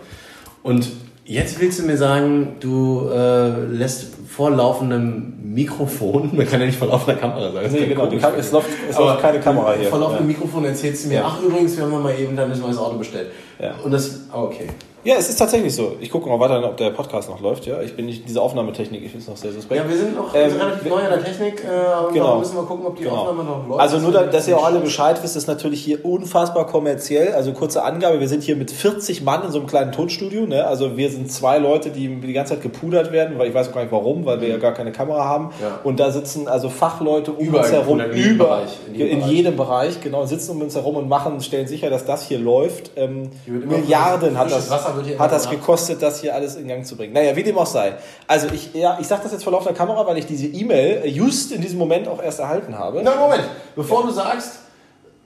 [0.61, 0.87] Und
[1.25, 6.77] jetzt willst du mir sagen, du äh, lässt vor laufendem Mikrofon, man kann ja nicht
[6.77, 7.65] vor laufender Kamera sagen.
[7.65, 8.07] das Nee, genau.
[8.17, 9.89] Kam es läuft, es läuft keine Kamera hier.
[9.89, 10.37] Vor laufendem Ja.
[10.37, 13.27] Mikrofon erzählst du mir, ach übrigens, wir haben mal eben ein neues Auto bestellt.
[13.59, 13.73] Ja.
[13.83, 14.67] Und das, ah, okay.
[15.03, 15.97] Ja, es ist tatsächlich so.
[16.01, 17.67] Ich gucke mal weiter, ob der Podcast noch läuft.
[17.67, 19.03] Ja, ich bin nicht diese Aufnahmetechnik.
[19.03, 19.83] Ich finde es noch sehr suspekt.
[19.83, 22.39] Ja, wir sind noch Ähm, relativ neu in der Technik, äh, aber Genau.
[22.39, 23.17] müssen wir gucken, ob die Genau.
[23.17, 23.81] Aufnahme noch läuft.
[23.81, 27.33] Also nur, da, dass ihr auch alle Bescheid wisst, ist natürlich hier unfassbar kommerziell.
[27.33, 30.47] Also kurze Angabe, wir sind hier mit 40 Mann in so einem kleinen Tonstudio.
[30.47, 30.65] Ne?
[30.65, 33.73] Also wir sind zwei Leute, die die ganze Zeit gepudert werden, weil ich weiß auch
[33.73, 35.51] gar nicht warum, weil wir ja gar keine Kamera haben.
[35.61, 35.81] Ja.
[35.83, 38.99] Und da sitzen also Fachleute um Überall uns herum, in jedem über, Bereich, in in
[38.99, 39.89] jedem jedem, Bereich.
[39.89, 42.89] Bereich, genau, sitzen um uns herum und machen, stellen sicher, dass das hier läuft.
[42.95, 44.69] Ähm, Milliarden hat das.
[44.69, 47.13] Hat das gekostet, das hier alles in Gang zu bringen.
[47.13, 47.95] Naja, wie dem auch sei.
[48.27, 51.51] Also ich, ja, ich sage das jetzt vor laufender Kamera, weil ich diese E-Mail just
[51.51, 53.01] in diesem Moment auch erst erhalten habe.
[53.03, 53.43] Na, Moment,
[53.75, 54.59] bevor du sagst,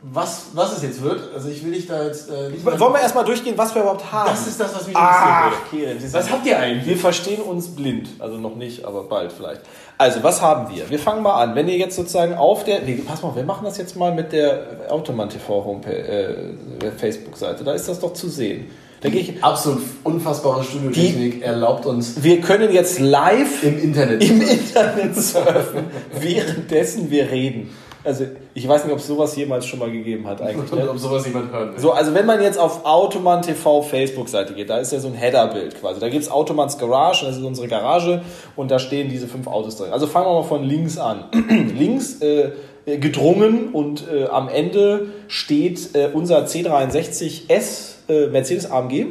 [0.01, 2.65] was, was es jetzt wird, also ich will dich da jetzt äh, nicht.
[2.65, 4.29] Wollen wir erstmal durchgehen, was wir überhaupt haben?
[4.29, 5.69] Das ist das, was mich interessiert.
[5.69, 6.85] Kieran, Sie Was habt ihr eigentlich?
[6.85, 8.09] Wir verstehen uns blind.
[8.19, 9.61] Also noch nicht, aber bald vielleicht.
[9.99, 10.89] Also, was haben wir?
[10.89, 11.55] Wir fangen mal an.
[11.55, 12.83] Wenn ihr jetzt sozusagen auf der.
[12.83, 17.65] Nee, pass mal, wir machen das jetzt mal mit der Automann TV Homepage, äh, Facebook-Seite.
[17.65, 18.67] Da ist das doch zu sehen.
[19.01, 19.43] Da gehe ich.
[19.43, 24.23] Absolut unfassbare Studiotechnik erlaubt uns Wir können jetzt live im Internet.
[24.23, 27.69] im Internet surfen, währenddessen wir reden.
[28.03, 30.71] Also, ich weiß nicht, ob es sowas jemals schon mal gegeben hat eigentlich.
[30.71, 30.89] Ne?
[30.89, 31.79] ob sowas jemand hören will.
[31.79, 35.13] So, also wenn man jetzt auf Automann TV Facebook-Seite geht, da ist ja so ein
[35.13, 35.99] Header-Bild quasi.
[35.99, 38.21] Da gibt es Automanns Garage, das ist unsere Garage
[38.55, 39.91] und da stehen diese fünf Autos drin.
[39.91, 41.25] Also fangen wir mal von links an.
[41.77, 42.51] links äh,
[42.85, 49.07] gedrungen und äh, am Ende steht äh, unser C63S äh, Mercedes AMG.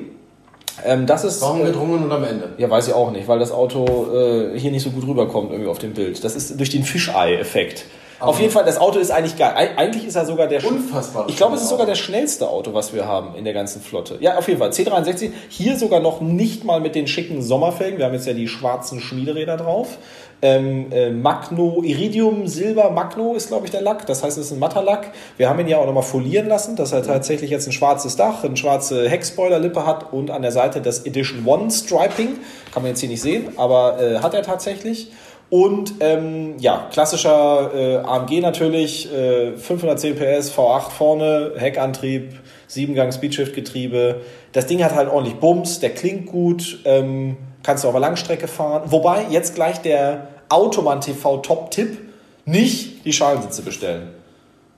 [0.85, 2.51] Ähm, das ist, Warum äh, gedrungen und am Ende?
[2.57, 5.71] ja, weiß ich auch nicht, weil das Auto äh, hier nicht so gut rüberkommt irgendwie
[5.71, 6.23] auf dem Bild.
[6.23, 7.85] Das ist durch den Fischei-Effekt.
[8.21, 9.53] Auf jeden Fall, das Auto ist eigentlich geil.
[9.57, 11.27] Eig- Eigentlich ist er sogar der Unfassbar.
[11.29, 14.17] Ich glaube, es ist sogar der schnellste Auto, was wir haben in der ganzen Flotte.
[14.21, 14.71] Ja, auf jeden Fall.
[14.71, 15.31] C63.
[15.49, 17.99] Hier sogar noch nicht mal mit den schicken Sommerfelgen.
[17.99, 19.99] Wir haben jetzt ja die schwarzen Schmiederäder drauf.
[20.41, 24.07] Ähm, äh, Magno, Iridium Silber Magno ist, glaube ich, der Lack.
[24.07, 25.11] Das heißt, es ist ein matter Lack.
[25.37, 28.45] Wir haben ihn ja auch nochmal folieren lassen, dass er tatsächlich jetzt ein schwarzes Dach,
[28.45, 32.39] eine schwarze Heckspoilerlippe hat und an der Seite das Edition One Striping.
[32.73, 35.11] Kann man jetzt hier nicht sehen, aber äh, hat er tatsächlich.
[35.51, 42.35] Und ähm, ja, klassischer äh, AMG natürlich, äh, 510 PS, V8 vorne, Heckantrieb,
[42.69, 44.21] 7-Gang Speedshift-Getriebe.
[44.53, 48.47] Das Ding hat halt ordentlich Bums, der klingt gut, ähm, kannst du auf der Langstrecke
[48.47, 48.83] fahren.
[48.87, 51.99] Wobei jetzt gleich der Automann TV Top-Tipp,
[52.45, 54.18] nicht die Schalensitze bestellen.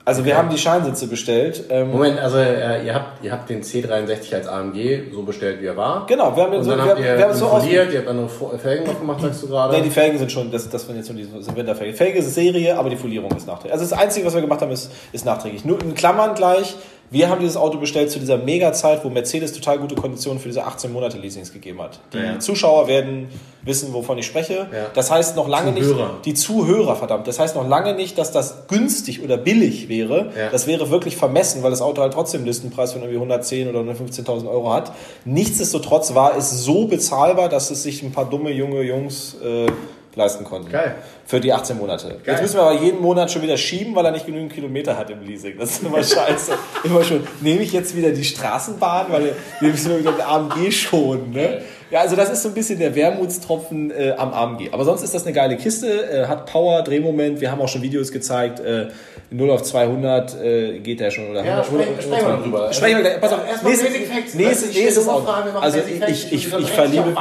[0.03, 1.65] Also wir haben die Schalensitze bestellt.
[1.69, 5.67] Ähm, Moment, also äh, ihr, habt, ihr habt den C63 als AMG so bestellt, wie
[5.67, 6.05] er war.
[6.07, 7.63] Genau, wir haben, Und so, wir, habt wir ihr haben es so aus.
[7.63, 9.75] isoliert, ihr habt andere Felgen noch gemacht, sagst du gerade.
[9.75, 11.95] Nee, die Felgen sind schon, das, das sind jetzt nur die sind Winterfelgen.
[11.95, 13.73] Felge ist Serie, aber die Folierung ist nachträglich.
[13.73, 15.65] Also das Einzige, was wir gemacht haben, ist, ist nachträglich.
[15.65, 16.75] Nur in Klammern gleich,
[17.11, 20.63] wir haben dieses Auto bestellt zu dieser Mega-Zeit, wo Mercedes total gute Konditionen für diese
[20.63, 21.99] 18 Monate Leasings gegeben hat.
[22.13, 22.39] Die Ja.
[22.39, 23.27] Zuschauer werden
[23.63, 24.67] wissen, wovon ich spreche.
[24.71, 24.87] Ja.
[24.93, 26.13] Das heißt noch lange Zuhörer.
[26.13, 30.31] nicht, die Zuhörer, verdammt, das heißt noch lange nicht, dass das günstig oder billig wäre.
[30.37, 30.49] Ja.
[30.51, 33.81] Das wäre wirklich vermessen, weil das Auto halt trotzdem einen Listenpreis von irgendwie 110 oder
[33.81, 34.93] 115.000 Euro hat.
[35.25, 39.67] Nichtsdestotrotz war es so bezahlbar, dass es sich ein paar dumme junge Jungs äh,
[40.15, 40.71] leisten konnten.
[40.71, 40.95] Geil.
[41.25, 42.07] Für die 18 Monate.
[42.07, 42.19] Geil.
[42.25, 45.09] Jetzt müssen wir aber jeden Monat schon wieder schieben, weil er nicht genügend Kilometer hat
[45.09, 45.57] im Leasing.
[45.57, 46.53] Das ist immer scheiße.
[46.83, 51.31] immer schon, nehme ich jetzt wieder die Straßenbahn, weil wir müssen wieder den AMG schonen.
[51.31, 51.61] Ne?
[51.91, 54.69] Ja, also das ist so ein bisschen der Wermutstropfen äh, am AMG.
[54.71, 57.41] Aber sonst ist das eine geile Kiste, äh, hat Power, Drehmoment.
[57.41, 58.61] Wir haben auch schon Videos gezeigt.
[58.61, 58.87] Äh,
[59.29, 61.29] 0 auf 200 äh, geht der schon.
[61.29, 62.73] Oder Ja, 100, sprechen- sprechen wir drüber.
[62.73, 63.21] Sprechen wir gleich.
[63.21, 63.89] Pass auf, nächstes,
[64.35, 65.57] nächstes, stelle nächstes dumme Auto.
[65.59, 67.13] Also ich, ich, ich, ich, verliebe,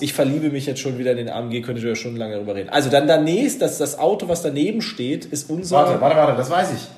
[0.00, 2.54] ich verliebe mich jetzt schon wieder in den AMG, könnte ich ja schon lange darüber
[2.56, 2.68] reden.
[2.70, 5.76] Also dann danächst, das, das Auto, was daneben steht, ist unser.
[5.76, 6.88] Warte, warte, warte, das weiß ich.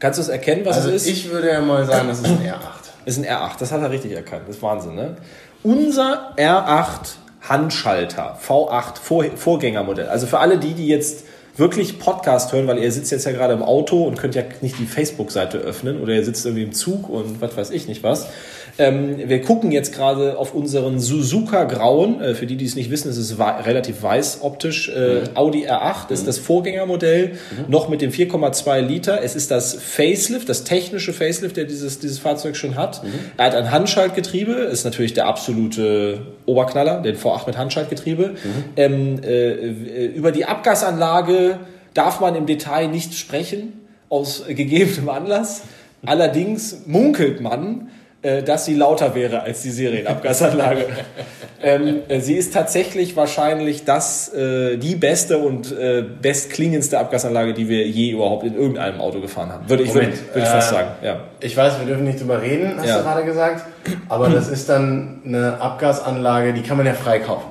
[0.00, 1.08] Kannst du es erkennen, was Also es ist?
[1.08, 3.06] ich würde ja mal sagen, das ist ein R8.
[3.06, 4.42] ist ein R8, das hat er richtig erkannt.
[4.48, 5.16] Das ist Wahnsinn, ne?
[5.62, 10.08] Unser R8 Handschalter, V8 Vor Vorgängermodell.
[10.08, 11.24] Also für alle die, die jetzt
[11.56, 14.78] wirklich Podcast hören, weil ihr sitzt jetzt ja gerade im Auto und könnt ja nicht
[14.78, 18.28] die Facebook-Seite öffnen oder ihr sitzt irgendwie im Zug und was weiß ich nicht was.
[18.78, 22.20] Ähm, wir gucken jetzt gerade auf unseren Suzuka Grauen.
[22.20, 24.88] Äh, für die, die es nicht wissen, es ist relativ weiß optisch.
[24.88, 27.32] Äh, Audi R8 ist das Vorgängermodell,
[27.68, 29.22] noch mit dem 4,2 Liter.
[29.22, 33.02] Es ist das Facelift, das technische Facelift, der dieses, dieses Fahrzeug schon hat.
[33.36, 38.34] Er hat ein Handschaltgetriebe, ist natürlich der absolute Oberknaller, den V8 mit Handschaltgetriebe.
[38.76, 41.58] Ähm, äh, über die Abgasanlage
[41.94, 45.62] darf man im Detail nicht sprechen, aus gegebenem Anlass.
[46.04, 47.88] Allerdings munkelt man,
[48.22, 50.86] dass sie lauter wäre als die Serienabgasanlage.
[51.62, 57.68] ähm, äh, sie ist tatsächlich wahrscheinlich das, äh, die beste und äh, bestklingendste Abgasanlage, die
[57.68, 59.68] wir je überhaupt in irgendeinem Auto gefahren haben.
[59.68, 60.88] Würde ich, würde, Moment, würde ich fast äh, sagen.
[61.02, 61.20] Ja.
[61.40, 62.98] Ich weiß, wir dürfen nicht drüber reden, hast Ja.
[62.98, 63.64] du gerade gesagt.
[64.08, 67.48] Aber das ist dann eine Abgasanlage, die kann man ja frei kaufen.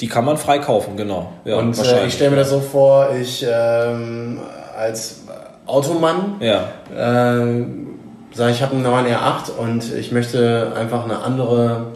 [0.00, 1.32] Die kann man frei kaufen, genau.
[1.44, 4.40] Ja, Und äh, ich stelle mir das so vor, ich ähm,
[4.76, 5.22] als
[5.66, 6.68] Automann ja.
[6.94, 7.85] äh,
[8.36, 11.86] sage, ich habe einen neuen R8 und ich möchte einfach eine andere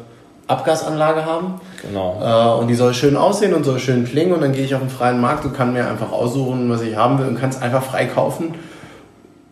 [0.46, 1.60] Abgasanlage haben.
[1.82, 2.18] Genau.
[2.20, 4.80] Äh, und die soll schön aussehen und soll schön klingen und dann gehe ich auf
[4.80, 7.60] den freien Markt und kann mir einfach aussuchen, was ich haben will und kann es
[7.60, 8.54] einfach frei kaufen,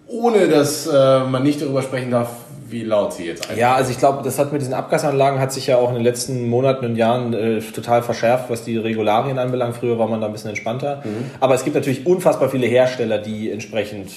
[0.06, 2.30] ohne dass äh, man nicht darüber sprechen darf,
[2.70, 5.52] wie laut sie jetzt einfach Ja, also ich glaube, das hat mit diesen Abgasanlagen hat
[5.52, 9.38] sich ja auch in den letzten Monaten und Jahren äh, total verschärft, was die Regularien
[9.38, 9.76] anbelangt.
[9.76, 11.02] Früher war man da ein bisschen entspannter.
[11.40, 14.10] Aber es gibt natürlich unfassbar viele Hersteller, die entsprechend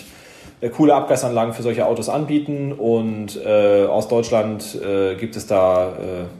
[0.69, 5.93] coole Abgasanlagen für solche Autos anbieten und äh, aus Deutschland äh, gibt es da äh,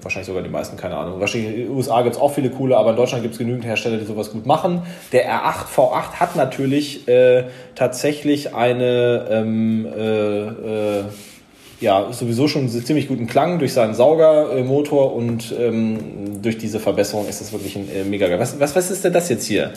[0.04, 1.20] wahrscheinlich sogar die meisten, keine Ahnung.
[1.20, 3.66] Wahrscheinlich in den USA gibt es auch viele coole, aber in Deutschland gibt es genügend
[3.66, 4.84] Hersteller, die sowas gut machen.
[5.12, 11.04] Der R8 V8 hat natürlich äh, tatsächlich eine ähm, äh, äh,
[11.80, 17.28] ja, sowieso schon einen ziemlich guten Klang durch seinen Saugermotor und ähm, durch diese Verbesserung
[17.28, 18.40] ist das wirklich ein äh, mega geil.
[18.40, 19.74] Was, was, was ist denn das jetzt hier?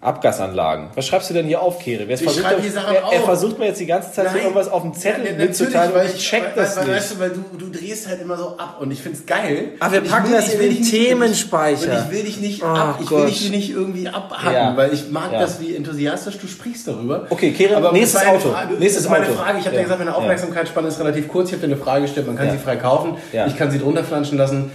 [0.00, 0.90] Abgasanlagen.
[0.94, 1.82] Was schreibst du denn hier auf?
[1.84, 4.82] Jetzt Ich versucht er, er, er versucht mir jetzt die ganze Zeit so irgendwas auf
[4.82, 6.94] dem Zettel Ja, mitzuteilen weil ich check das weil, nicht.
[6.96, 9.72] Weißt du, weil du, du drehst halt immer so ab und ich find's geil.
[9.80, 11.90] Ah, wir packen will- das in den Themenspeicher.
[11.92, 13.28] Und ich will dich nicht Oh ab, ich will Gott.
[13.28, 14.76] dich nicht irgendwie abhacken, Ja.
[14.76, 15.40] weil ich mag Ja.
[15.40, 17.26] das, wie enthusiastisch du sprichst darüber.
[17.30, 18.50] Okay, Kere, Aber nächstes das war eine Auto.
[18.52, 19.34] Frage, Nächstes das ist meine Auto.
[19.34, 19.58] Frage.
[19.58, 19.82] Ich habe Ja.
[19.82, 20.14] gesagt, meine.
[20.14, 21.48] Aufmerksamkeitsspanne ist relativ kurz.
[21.48, 23.16] Ich habe dir eine Frage gestellt, man kann sie frei kaufen.
[23.48, 24.70] Ich kann sie drunter flanschen lassen.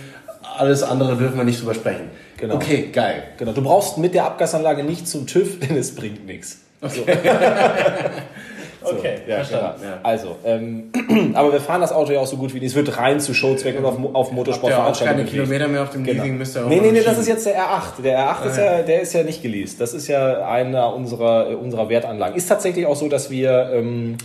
[0.58, 2.12] Alles andere dürfen wir nicht drüber sprechen.
[2.44, 2.56] Genau.
[2.56, 3.24] Okay, geil.
[3.38, 6.60] Genau, du brauchst mit der Abgasanlage nicht zum TÜV, denn es bringt nichts.
[8.86, 9.94] So, Okay, ja, verstanden, genau.
[9.94, 10.00] ja.
[10.04, 10.92] Also, ähm,
[11.36, 12.66] aber wir fahren das Auto ja auch so gut wie nie.
[12.66, 15.26] Es wird rein zu Showzwecken und auf, auf Motorsportveranstaltungen.
[15.26, 15.30] keine.
[15.32, 16.22] Kilometer mehr auf dem Genau.
[16.22, 18.02] Leasing, müsst ihr auch Nee, nee, nee, das ist jetzt der R8.
[18.04, 19.80] Der R8 ist ja, der ist ja nicht geleast.
[19.80, 22.36] Das ist ja einer unserer, äh, unserer Wertanlagen.
[22.36, 24.18] Ist tatsächlich auch so, dass wir ähm,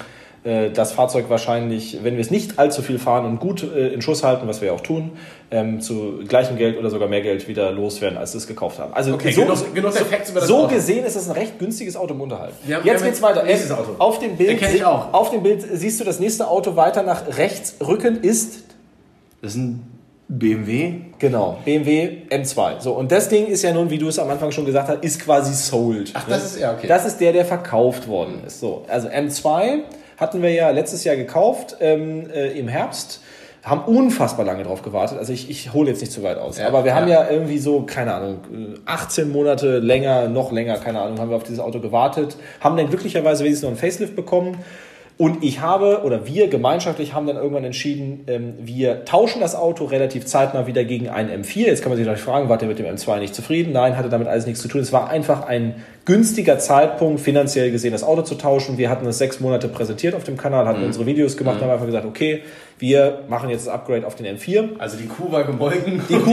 [0.44, 4.03] äh, das Fahrzeug wahrscheinlich, wenn wir es nicht allzu viel fahren und gut äh, in
[4.03, 5.12] Schuss halten, was wir ja auch tun,
[5.51, 8.92] ähm, zu gleichem Geld oder sogar mehr Geld wieder loswerden, als wir es gekauft haben.
[8.92, 10.74] Also Okay, so, genug- genug das so Auto.
[10.74, 12.53] gesehen ist es ein recht günstiges Auto im Unterhalt.
[12.70, 13.42] Haben- Jetzt geht's weiter.
[13.42, 13.96] nächstes Auto.
[13.98, 15.12] Auf dem Bild, Den kenn ich auch.
[15.12, 18.64] auf dem Bild siehst du das nächste Auto weiter nach rechts rücken ist
[19.42, 19.83] Das ist ein
[20.31, 20.92] BMW.
[21.18, 22.81] Genau, BMW M2.
[22.81, 25.03] So, und das Ding ist ja nun, wie du es am Anfang schon gesagt hast,
[25.03, 26.11] ist quasi sold.
[26.14, 26.87] Ach, das ist- ja, okay.
[26.87, 28.61] Das ist der, der verkauft worden ist.
[28.61, 29.85] So, also M2
[30.18, 33.22] hatten wir ja letztes Jahr gekauft ähm, äh, im Herbst.
[33.64, 35.18] Haben unfassbar lange drauf gewartet.
[35.18, 36.59] Also ich, ich hole jetzt nicht zu weit aus.
[36.59, 37.24] Ja, aber wir haben ja.
[37.24, 41.37] ja irgendwie so, keine Ahnung, äh, 18 Monate länger, noch länger, keine Ahnung, haben wir
[41.37, 42.37] auf dieses Auto gewartet.
[42.61, 44.59] Haben dann glücklicherweise wenigstens noch einen Facelift bekommen.
[45.18, 49.85] Und ich habe, oder wir gemeinschaftlich haben dann irgendwann entschieden, ähm, wir tauschen das Auto
[49.85, 51.66] relativ zeitnah wieder gegen einen M4.
[51.66, 53.72] Jetzt kann man sich natürlich fragen, wart ihr mit dem M2 nicht zufrieden?
[53.72, 54.81] Nein, hatte damit alles nichts zu tun.
[54.81, 58.78] Es war einfach ein günstiger Zeitpunkt, finanziell gesehen, das Auto zu tauschen.
[58.78, 60.68] Wir hatten es sechs Monate präsentiert auf dem Kanal, Mhm.
[60.68, 62.42] hatten unsere Videos gemacht, haben einfach gesagt, okay,
[62.80, 64.68] wir machen jetzt das Upgrade auf den M4.
[64.78, 66.00] Also die Kuh war gemolken.
[66.08, 66.30] Die Kuh,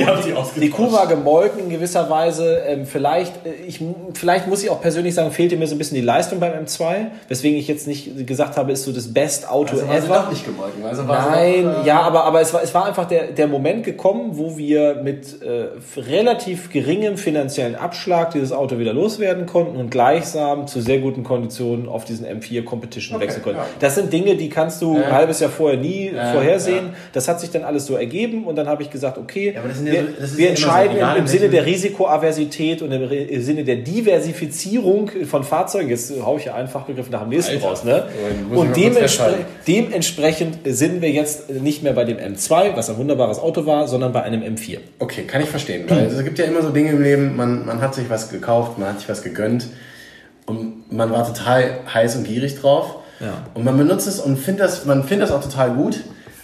[0.56, 2.60] die, die Kuh war gemolken in gewisser Weise.
[2.68, 3.84] Ähm, vielleicht, äh, ich,
[4.14, 7.08] vielleicht muss ich auch persönlich sagen, fehlte mir so ein bisschen die Leistung beim M2,
[7.30, 10.16] weswegen ich jetzt nicht gesagt habe, ist so das Best Auto Also war ever.
[10.20, 10.86] doch nicht gemolken.
[10.86, 13.48] Also war Nein, doch, äh, ja, aber, aber es, war, es war einfach der, der
[13.48, 19.65] Moment gekommen, wo wir mit äh, relativ geringem finanziellen Abschlag dieses Auto wieder loswerden konnten
[19.68, 23.60] und gleichsam zu sehr guten Konditionen auf diesen M4 Competition Okay, wechseln konnten.
[23.60, 23.66] ja.
[23.80, 25.04] Das sind Dinge, die kannst du Ja.
[25.08, 26.88] ein halbes Jahr vorher nie Ja, vorhersehen.
[26.88, 26.94] ja.
[27.14, 29.74] Das hat sich dann alles so ergeben und dann habe ich gesagt, okay, Ja, wir,
[29.74, 35.10] so- wir so, entscheiden egal im, in Sinne der Risikoaversität und im Sinne der Diversifizierung
[35.28, 35.90] von Fahrzeugen.
[35.90, 37.68] Jetzt haue ich ja einen Fachbegriff nach dem nächsten Alter.
[37.68, 37.84] raus.
[37.84, 38.04] Ne?
[38.50, 39.46] Und man kurz dementspre festhalten.
[39.68, 44.12] dementsprechend sind wir jetzt nicht mehr bei dem M2, was ein wunderbares Auto war, sondern
[44.12, 44.78] bei einem M4.
[45.00, 45.86] Okay, kann ich verstehen.
[45.88, 48.78] Weil es gibt ja immer so Dinge im Leben, man, man hat sich was gekauft,
[48.78, 52.98] man hat sich was gegönnt und man war total heiß und gierig drauf.
[53.20, 53.44] Ja.
[53.54, 56.02] Und man benutzt es und findet das, man findet das auch total gut,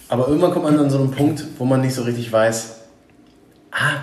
[0.08, 2.76] aber irgendwann kommt man an so einen Punkt, wo man nicht so richtig weiß,
[3.72, 4.00] ah,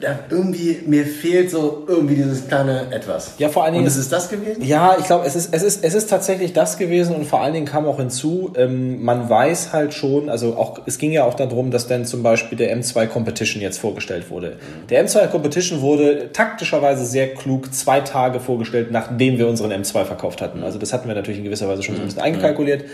[0.00, 3.34] da irgendwie, mir fehlt so irgendwie dieses kleine Etwas.
[3.38, 4.62] Ja, vor allen Dingen Und ist- es das gewesen?
[4.64, 7.54] Ja, ich glaube, es ist, es, ist, es ist tatsächlich das gewesen und vor allen
[7.54, 11.34] Dingen kam auch hinzu, ähm, man weiß halt schon, also auch, es ging ja auch
[11.34, 14.56] darum, dass dann zum Beispiel der M2 Competition jetzt vorgestellt wurde.
[14.90, 20.40] Der M2 Competition wurde taktischerweise sehr klug zwei Tage vorgestellt, nachdem wir unseren M2 verkauft
[20.42, 20.62] hatten.
[20.62, 22.84] Also das hatten wir natürlich in gewisser Weise schon so ein bisschen eingekalkuliert.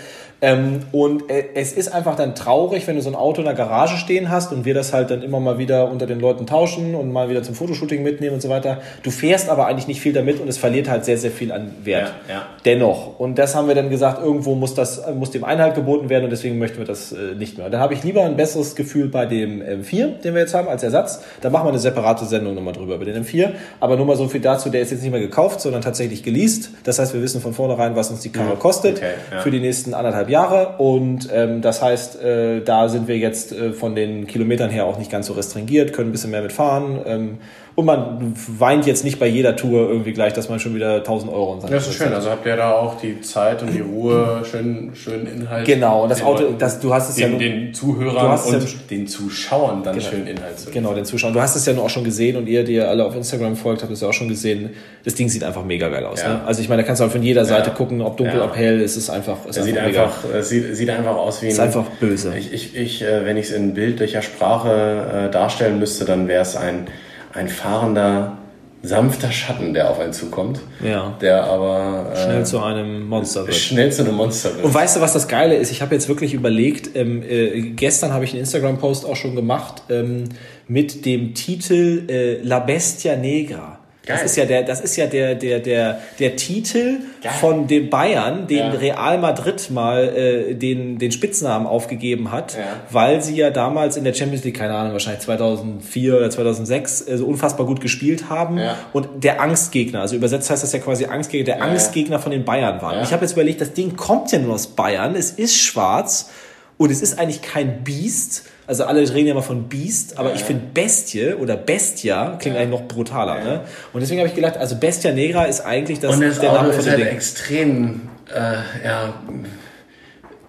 [0.43, 3.55] Ähm, und äh, es ist einfach dann traurig, wenn du so ein Auto in der
[3.55, 6.97] Garage stehen hast und wir das halt dann immer mal wieder unter den Leuten tauschen
[6.97, 8.81] und mal wieder zum Fotoshooting mitnehmen und so weiter.
[9.05, 11.71] Du fährst aber eigentlich nicht viel damit und es verliert halt sehr, sehr viel an
[11.85, 12.13] Wert.
[12.29, 12.47] Ja, ja.
[12.65, 13.21] Dennoch.
[13.21, 16.25] Und das haben wir dann gesagt, irgendwo muss das, äh, muss dem Einhalt geboten werden
[16.25, 17.67] und deswegen möchten wir das äh, nicht mehr.
[17.67, 20.67] Und dann habe ich lieber ein besseres Gefühl bei dem M4, den wir jetzt haben,
[20.67, 21.23] als Ersatz.
[21.41, 23.51] Da machen wir eine separate Sendung nochmal drüber über den M4.
[23.79, 26.71] Aber nur mal so viel dazu, der ist jetzt nicht mehr gekauft, sondern tatsächlich geleast.
[26.83, 29.41] Das heißt, wir wissen von vornherein, was uns die Karre kostet Okay, ja.
[29.41, 30.32] für die nächsten anderthalb Jahre.
[30.79, 34.99] Und ähm, das heißt, äh, da sind wir jetzt äh, von den Kilometern her auch
[34.99, 37.01] nicht ganz so restringiert, können ein bisschen mehr mitfahren.
[37.05, 37.39] Ähm,
[37.75, 41.33] und man weint jetzt nicht bei jeder Tour irgendwie gleich, dass man schon wieder 1000
[41.33, 42.13] Euro in Das ist schön.
[42.13, 45.65] Also habt ihr da auch die Zeit und die Ruhe, schön, schön Inhalt.
[45.67, 48.43] Genau, und das Auto, Leuten, das, du hast es ja den, nun- den Zuhörern es
[48.47, 51.33] und ja- den Zuschauern dann schön Inhalt zu Genau, den Zuschauern.
[51.33, 53.57] Du hast es ja nur auch schon gesehen und ihr, die ihr alle auf Instagram
[53.57, 54.71] folgt, habt es ja auch schon gesehen.
[55.05, 56.21] Das Ding sieht einfach mega geil aus.
[56.23, 56.29] Ja.
[56.35, 56.41] Ne?
[56.47, 58.45] Also ich meine, da kannst du von jeder Seite gucken, ob dunkel, Ja.
[58.45, 58.81] ob hell.
[58.83, 59.87] Es ist einfach, es ist sieht mega.
[60.05, 61.53] einfach, es sieht, sieht einfach aus wie ein.
[61.53, 62.35] ist einfach böse.
[62.37, 66.43] Ich, ich, ich äh, wenn ich es in bildlicher Sprache äh, darstellen müsste, dann wäre
[66.43, 66.87] es ein,
[67.35, 68.39] ein fahrender
[68.83, 70.61] sanfter Schatten, der auf einen zukommt.
[70.85, 71.17] Ja.
[71.21, 73.57] Der aber äh, Schnell zu einem Monster wird.
[73.57, 74.65] schnell zu einem Monster wird.
[74.65, 75.71] Und weißt du, was das Geile ist?
[75.71, 79.85] Ich habe jetzt wirklich überlegt, ähm, äh, gestern habe ich einen Instagram-Post auch schon gemacht
[79.89, 80.25] ähm,
[80.67, 83.79] mit dem Titel äh, La Bestia Negra.
[84.05, 84.27] Das Geil.
[84.27, 87.33] ist ja der, das ist ja der, der, der, der Titel Geil.
[87.41, 88.71] von den Bayern, den Ja.
[88.71, 92.65] Real Madrid mal äh, den, den Spitznamen aufgegeben hat, Ja.
[92.91, 97.17] weil sie ja damals in der Champions League, keine Ahnung, wahrscheinlich 2004 oder 2006 äh,
[97.17, 98.77] so unfassbar gut gespielt haben Ja.
[98.93, 101.63] und der Angstgegner, also übersetzt heißt das ja quasi Angstgegner, der.
[101.63, 103.03] Angstgegner von den Bayern waren.
[103.05, 106.31] Ich habe jetzt überlegt, das Ding kommt ja nur aus Bayern, es ist schwarz
[106.77, 108.47] und es ist eigentlich kein Biest.
[108.73, 110.35] Also alle reden ja immer von Biest, aber Ja.
[110.37, 113.45] ich finde Bestie oder Bestia klingt eigentlich noch brutaler.
[113.45, 113.61] Ne?
[113.93, 116.63] Und deswegen habe ich gedacht, also Bestia Negra ist eigentlich das, Und das der Auto
[116.63, 117.15] Name von ist dem halt Ding.
[117.15, 118.01] extrem,
[118.35, 119.13] äh, ja,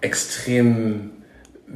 [0.00, 1.10] extrem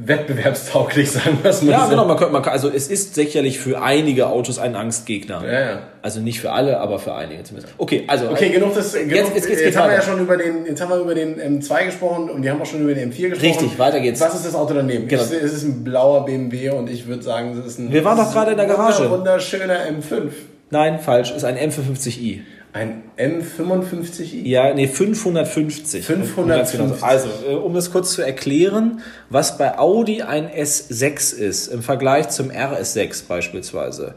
[0.07, 1.89] wettbewerbstauglich, sagen wir es mal Ja, so.
[1.89, 5.43] genau, man kann, man kann, also es ist sicherlich für einige Autos ein Angstgegner.
[5.45, 5.79] Ja, ja.
[6.01, 7.73] Also nicht für alle, aber für einige zumindest.
[7.77, 8.93] Okay, also Okay, genug des.
[8.93, 11.13] Genug, Jetzt- jetzt geht's- geht's haben wir ja schon über den, jetzt haben wir über
[11.15, 13.41] den M2 gesprochen und wir haben auch schon über den M4 gesprochen.
[13.49, 14.21] Richtig, weiter geht's.
[14.21, 15.07] Was ist das Auto daneben?
[15.07, 15.21] Genau.
[15.23, 17.91] Ich, es ist ein blauer BMW und ich würde sagen, es ist ein.
[17.91, 19.03] Wir waren doch gerade in der Garage.
[19.03, 20.29] wunder- Wunderschöner M5.
[20.69, 22.39] nein, falsch, ist ein M55i.
[22.71, 24.43] Ein M55i.
[24.43, 26.05] Ja, nee, 550.
[26.05, 26.47] 550.
[26.47, 27.05] Ganz genau.
[27.05, 32.29] Also, äh, um das kurz zu erklären, was bei Audi ein S6 ist, im Vergleich
[32.29, 34.13] zum RS6 beispielsweise,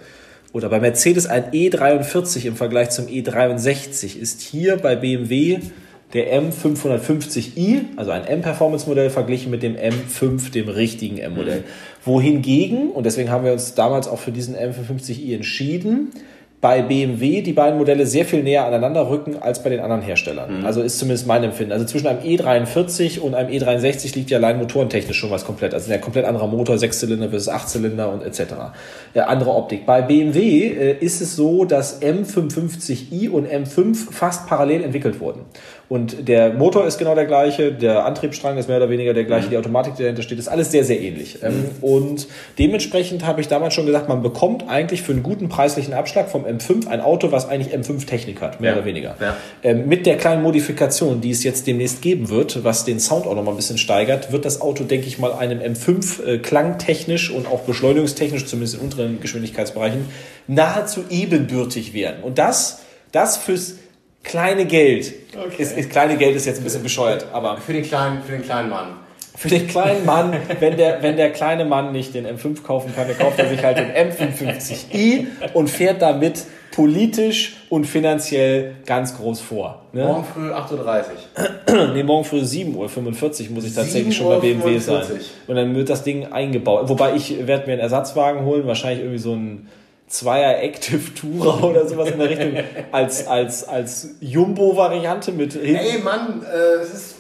[0.53, 5.61] oder bei Mercedes ein E43 im Vergleich zum E63, ist hier bei BMW
[6.13, 11.65] der M550i, also ein M-Performance-Modell, verglichen mit dem M5, dem richtigen M-Modell.
[12.05, 16.11] Wohingegen, und deswegen haben wir uns damals auch für diesen M550i entschieden,
[16.63, 20.65] bei BMW die beiden Modelle sehr viel näher aneinander rücken als bei den anderen Herstellern.
[20.65, 21.73] Also ist zumindest mein Empfinden.
[21.73, 25.75] Also zwischen einem E43 und einem E63 liegt ja allein motorentechnisch schon was komplett.
[25.75, 28.55] Also ein komplett anderer Motor, Sechszylinder versus Achtzylinder und etc.
[29.13, 29.87] Ja, andere Optik.
[29.87, 35.41] Bei BMW äh, ist es so, dass M550i und M5 fast parallel entwickelt wurden.
[35.89, 39.49] Und der Motor ist genau der gleiche, der Antriebsstrang ist mehr oder weniger der gleiche,
[39.49, 41.39] die Automatik, die dahinter steht, ist alles sehr, sehr ähnlich.
[41.43, 45.93] Ähm, Und dementsprechend habe ich damals schon gesagt, man bekommt eigentlich für einen guten preislichen
[45.93, 48.77] Abschlag vom M5 ein Auto, was eigentlich M5-Technik hat, mehr Ja.
[48.79, 49.17] oder weniger.
[49.21, 49.37] Ja.
[49.63, 53.35] Ähm, mit der kleinen Modifikation, die es jetzt demnächst geben wird, was den Sound auch
[53.35, 57.31] noch mal ein bisschen steigert, wird das Auto, denke ich mal, einem M5 äh, klangtechnisch
[57.31, 60.07] und auch beschleunigungstechnisch, zumindest in unteren Geschwindigkeitsbereichen,
[60.47, 62.23] nahezu ebenbürtig werden.
[62.23, 62.81] Und das,
[63.13, 63.77] das fürs
[64.23, 65.13] kleine Geld.
[65.37, 65.63] Okay.
[65.63, 68.43] Ist, ist, kleine Geld ist jetzt ein bisschen bescheuert, aber Für den kleinen, für den
[68.43, 68.89] kleinen Mann.
[69.37, 73.09] für den kleinen Mann, wenn der, wenn der kleine Mann nicht den M5 kaufen kann,
[73.09, 79.41] dann kauft er sich halt den M55i und fährt damit politisch und finanziell ganz groß
[79.41, 79.83] vor.
[79.93, 80.05] Ne?
[80.05, 81.93] Morgen früh 8.30 Uhr.
[81.95, 85.03] Nee, morgen früh 7.45 Uhr muss ich tatsächlich schon bei BMW sein.
[85.03, 86.89] 7.45 Und dann wird das Ding eingebaut.
[86.89, 89.69] Wobei ich werde mir einen Ersatzwagen holen, wahrscheinlich irgendwie so ein
[90.07, 92.53] Zweier Active Tourer oder sowas in der Richtung,
[92.93, 95.77] als, als, als Jumbo-Variante mit hinten.
[95.77, 97.15] Ey Mann, äh, es ist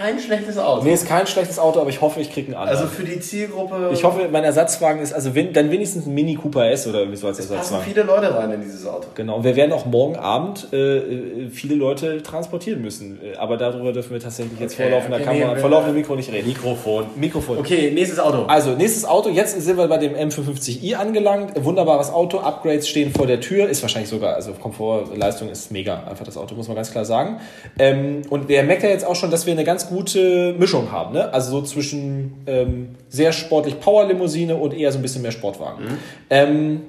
[0.00, 0.84] kein schlechtes Auto.
[0.84, 2.78] Nee, ist kein schlechtes Auto, aber ich hoffe, ich kriege einen anderen.
[2.78, 3.90] Also für die Zielgruppe.
[3.92, 7.16] ich hoffe, mein Ersatzwagen ist, also wenn, dann wenigstens ein Mini Cooper S oder wie
[7.16, 7.84] so als passen Ersatzwagen.
[7.84, 9.08] viele Leute rein in dieses Auto.
[9.14, 13.20] Genau, und wir werden auch morgen Abend äh, äh, viele Leute transportieren müssen.
[13.22, 15.96] Äh, Aber darüber dürfen wir tatsächlich jetzt Okay, vor laufender okay, Kamera, nee, vor laufendem
[15.96, 16.48] Mikro nicht reden.
[16.48, 17.06] Mikrofon.
[17.16, 17.58] Mikrofon.
[17.58, 18.44] Okay, nächstes Auto.
[18.46, 19.28] Also, nächstes Auto.
[19.28, 21.62] Jetzt sind wir bei dem M550i angelangt.
[21.62, 22.38] Wunderbares Auto.
[22.38, 23.68] Upgrades stehen vor der Tür.
[23.68, 26.04] Ist wahrscheinlich sogar, also Komfort, Leistung ist mega.
[26.08, 27.40] Einfach das Auto, muss man ganz klar sagen.
[27.78, 31.12] Ähm, und wir merken ja jetzt auch schon, dass wir eine ganz gute Mischung haben.
[31.12, 31.32] Ne?
[31.34, 35.98] Also so zwischen ähm, sehr sportlich Power-Limousine und eher so ein bisschen mehr Sportwagen.
[36.30, 36.80] Ähm,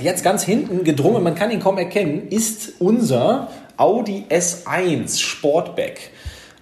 [0.00, 6.10] Jetzt ganz hinten gedrungen, man kann ihn kaum erkennen, ist unser Audi S1 Sportback.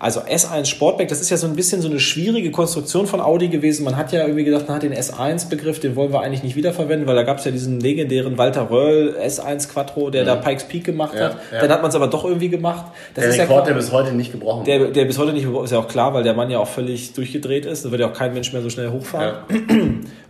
[0.02, 3.48] Also S1 Sportback, das ist ja so ein bisschen so eine schwierige Konstruktion von Audi
[3.48, 3.84] gewesen.
[3.84, 7.06] Man hat ja irgendwie gedacht, man hat den S1-Begriff, den wollen wir eigentlich nicht wiederverwenden,
[7.06, 10.84] weil da gab es ja diesen legendären Walter Röll S1 Quattro, der da Pikes Peak
[10.84, 11.36] gemacht Ja, hat.
[11.52, 11.60] ja.
[11.60, 12.86] Dann hat man es aber doch irgendwie gemacht.
[13.14, 15.34] Das der ist ja Rekord, klar- der bis heute nicht gebrochen der, der bis heute
[15.34, 17.84] nicht ist ja auch klar, weil der Mann ja auch völlig durchgedreht ist.
[17.84, 19.34] Da wird ja auch kein Mensch mehr so schnell hochfahren.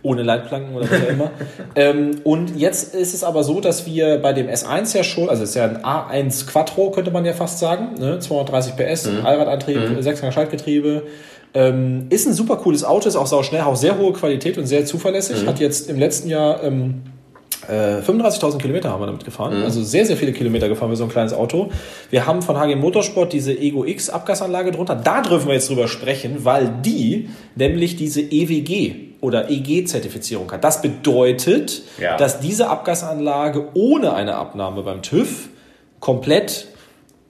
[0.03, 1.31] Ohne Leitplanken oder was auch immer.
[1.75, 5.43] ähm, und jetzt ist es aber so, dass wir bei dem S1 ja schon, also
[5.43, 8.19] es ist ja ein A1 Quattro, könnte man ja fast sagen, ne?
[8.19, 11.03] 230 PS, Allradantrieb, Sechsgang Schaltgetriebe.
[11.53, 14.67] Ähm, ist ein super cooles Auto, ist auch sau schnell, auch sehr hohe Qualität und
[14.67, 15.45] sehr zuverlässig.
[15.45, 17.01] Hat jetzt im letzten Jahr ähm,
[17.67, 19.61] äh, 35.000 Kilometer haben wir damit gefahren.
[19.63, 21.69] Also sehr, sehr viele Kilometer gefahren für so ein kleines Auto.
[22.09, 24.95] Wir haben von HG Motorsport diese Ego X Abgasanlage drunter.
[24.95, 30.63] Da dürfen wir jetzt drüber sprechen, weil die nämlich diese EWG oder EG-Zertifizierung hat.
[30.63, 32.17] Das bedeutet, Ja.
[32.17, 35.49] dass diese Abgasanlage ohne eine Abnahme beim TÜV
[35.99, 36.67] komplett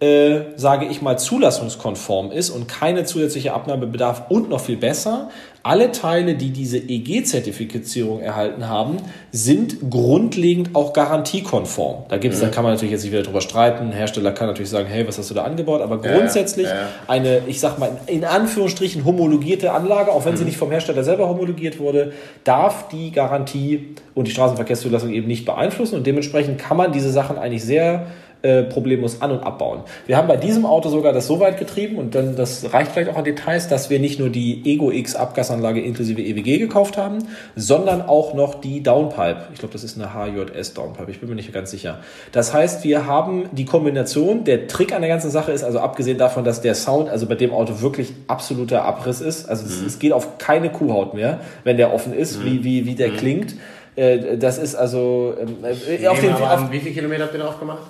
[0.02, 5.30] äh, sage ich mal, zulassungskonform ist und keine zusätzliche Abnahme bedarf und noch viel besser,
[5.64, 8.98] alle Teile, die diese EG-Zertifizierung erhalten haben,
[9.32, 12.06] sind grundlegend auch garantiekonform.
[12.10, 12.46] Da gibt's, mhm.
[12.46, 13.86] da kann man natürlich jetzt nicht wieder drüber streiten.
[13.86, 15.82] Ein Hersteller kann natürlich sagen, hey, was hast du da angebaut?
[15.82, 16.88] Aber grundsätzlich ja, ja.
[17.08, 20.38] eine, ich sag mal, in Anführungsstrichen homologierte Anlage, auch wenn mhm.
[20.38, 25.46] sie nicht vom Hersteller selber homologiert wurde, darf die Garantie und die Straßenverkehrszulassung eben nicht
[25.46, 25.96] beeinflussen.
[25.96, 28.08] Und dementsprechend kann man diese Sachen eigentlich sehr
[28.44, 29.82] äh, problemlos an- und abbauen.
[30.08, 33.12] Wir haben bei diesem Auto sogar das so weit getrieben und dann, das reicht vielleicht
[33.12, 37.20] auch an Details, dass wir nicht nur die Ego X Abgasanlage inklusive EWG gekauft haben,
[37.56, 39.50] sondern auch noch die Downpipe.
[39.54, 41.12] Ich glaube, das ist eine HJS Downpipe.
[41.12, 42.00] Ich bin mir nicht ganz sicher.
[42.32, 44.44] Das heißt, wir haben die Kombination.
[44.44, 47.36] Der Trick an der ganzen Sache ist also abgesehen davon, dass der Sound also bei
[47.36, 49.50] dem Auto wirklich absoluter Abriss ist.
[49.50, 49.72] Also mhm.
[49.72, 52.46] es, es, geht auf keine Kuhhaut mehr, wenn der offen ist, mhm.
[52.46, 53.18] wie, wie, wie der mhm.
[53.18, 53.56] klingt.
[53.96, 57.60] Äh, das ist also ähm, äh, auf den, auf, wie viele Kilometer habt ihr drauf
[57.60, 57.82] gemacht?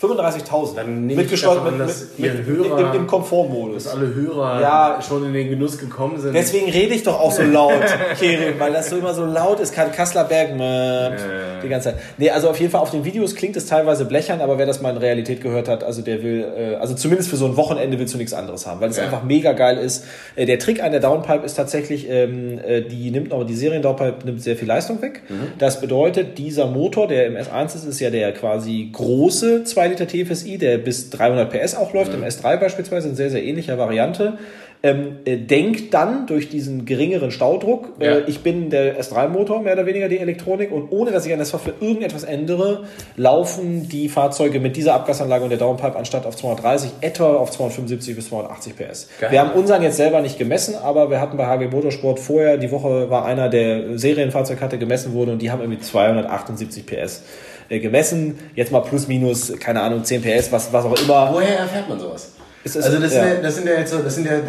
[0.00, 0.74] 35.000.
[0.74, 3.84] Dann nehme ich davon, mit, dass mit, mit, Hörer, im, im Komfortmodus.
[3.84, 6.34] Dass alle Hörer ja, schon in den Genuss gekommen sind.
[6.34, 7.80] Deswegen rede ich doch auch so laut,
[8.18, 9.72] Kerim, weil das so immer so laut ist.
[9.72, 12.00] Kann Kassler Berg äh, die ganze Zeit.
[12.18, 14.82] Nee, also auf jeden Fall auf den Videos klingt es teilweise blechern, aber wer das
[14.82, 17.98] mal in Realität gehört hat, also der will, äh, also zumindest für so ein Wochenende
[17.98, 19.04] willst du nichts anderes haben, weil es ja.
[19.04, 20.04] einfach mega geil ist.
[20.34, 23.80] Äh, der Trick an der Downpipe ist tatsächlich, ähm, äh, die nimmt noch, die Serien
[23.80, 25.22] Downpipe nimmt sehr viel Leistung weg.
[25.30, 25.52] Mhm.
[25.58, 30.06] Das bedeutet, dieser Motor, der im S1 ist, ist ja der quasi große 2 Liter
[30.06, 32.22] TFSI, der bis 300 PS auch läuft, mhm.
[32.22, 34.38] im S3 beispielsweise, in sehr, sehr ähnlicher Variante.
[34.82, 38.12] Ähm, äh, denkt dann durch diesen geringeren Staudruck, äh, ja.
[38.18, 41.38] äh, ich bin der S3-Motor, mehr oder weniger die Elektronik, und ohne dass ich an
[41.38, 42.84] der Software irgendetwas ändere,
[43.16, 48.14] laufen die Fahrzeuge mit dieser Abgasanlage und der Downpipe anstatt auf 230 etwa auf 275
[48.14, 49.08] bis 280 PS.
[49.18, 49.32] Geil.
[49.32, 52.70] Wir haben unseren jetzt selber nicht gemessen, aber wir hatten bei HG Motorsport vorher, die
[52.70, 57.22] Woche war einer, der Serienfahrzeug hatte, gemessen wurde und die haben irgendwie 278 PS
[57.68, 58.38] gemessen.
[58.54, 61.30] Jetzt mal plus minus, keine Ahnung, 10 PS, was, was auch immer.
[61.32, 62.32] Woher erfährt man sowas?
[62.64, 63.22] Es also das, ja.
[63.22, 64.40] sind ja, das sind ja jetzt so, das sind ja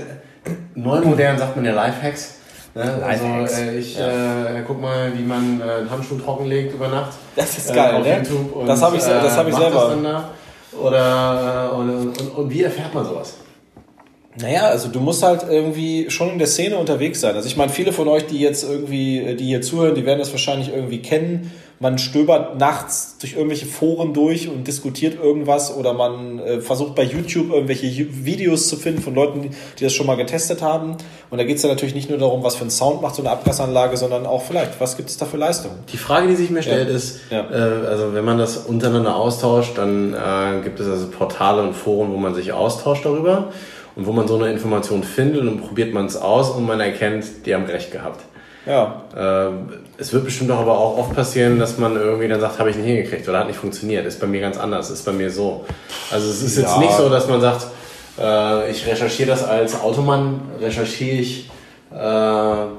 [0.76, 2.36] neu modern, sagt man ja Lifehacks.
[2.74, 3.04] Ne?
[3.04, 4.58] Also äh, ich ja.
[4.58, 7.14] äh, guck mal, wie man äh, einen Handschuh trockenlegt über Nacht.
[7.36, 8.30] Das ist geil, äh, ne?
[8.54, 10.30] Und, das habe ich, das hab ich äh, selber.
[10.80, 13.36] Oder und, und, und wie erfährt man sowas?
[14.40, 17.36] Naja, also du musst halt irgendwie schon in der Szene unterwegs sein.
[17.36, 20.32] Also ich meine, viele von euch, die jetzt irgendwie, die hier zuhören, die werden das
[20.32, 26.40] wahrscheinlich irgendwie kennen man stöbert nachts durch irgendwelche Foren durch und diskutiert irgendwas oder man
[26.40, 27.88] äh, versucht bei YouTube irgendwelche
[28.26, 30.98] Videos zu finden von Leuten, die, das schon mal getestet haben.
[31.30, 33.22] Und da geht es dann natürlich nicht nur darum, was für ein Sound macht so
[33.22, 35.76] eine Abgasanlage, sondern auch vielleicht, was gibt es da für Leistungen.
[35.92, 36.96] Die Frage, die sich mir stellt, ja.
[36.96, 37.42] ist, ja.
[37.52, 42.12] Äh, also wenn man das untereinander austauscht, dann äh, gibt es also Portale und Foren,
[42.12, 43.52] wo man sich austauscht darüber
[43.96, 46.80] und wo man so eine Information findet und dann probiert man es aus und man
[46.80, 48.22] erkennt, die haben recht gehabt.
[48.68, 49.02] Ja.
[49.16, 49.52] Äh,
[49.98, 52.76] es wird bestimmt auch aber auch oft passieren, dass man irgendwie dann sagt, habe ich
[52.76, 54.06] nicht hingekriegt oder hat nicht funktioniert.
[54.06, 55.66] Ist bei mir ganz anders, ist bei mir so.
[56.12, 56.64] Also es ist ja.
[56.64, 57.68] jetzt nicht so, dass man sagt,
[58.20, 61.50] äh, ich recherchiere das als Automann, recherchiere ich
[61.92, 61.96] äh,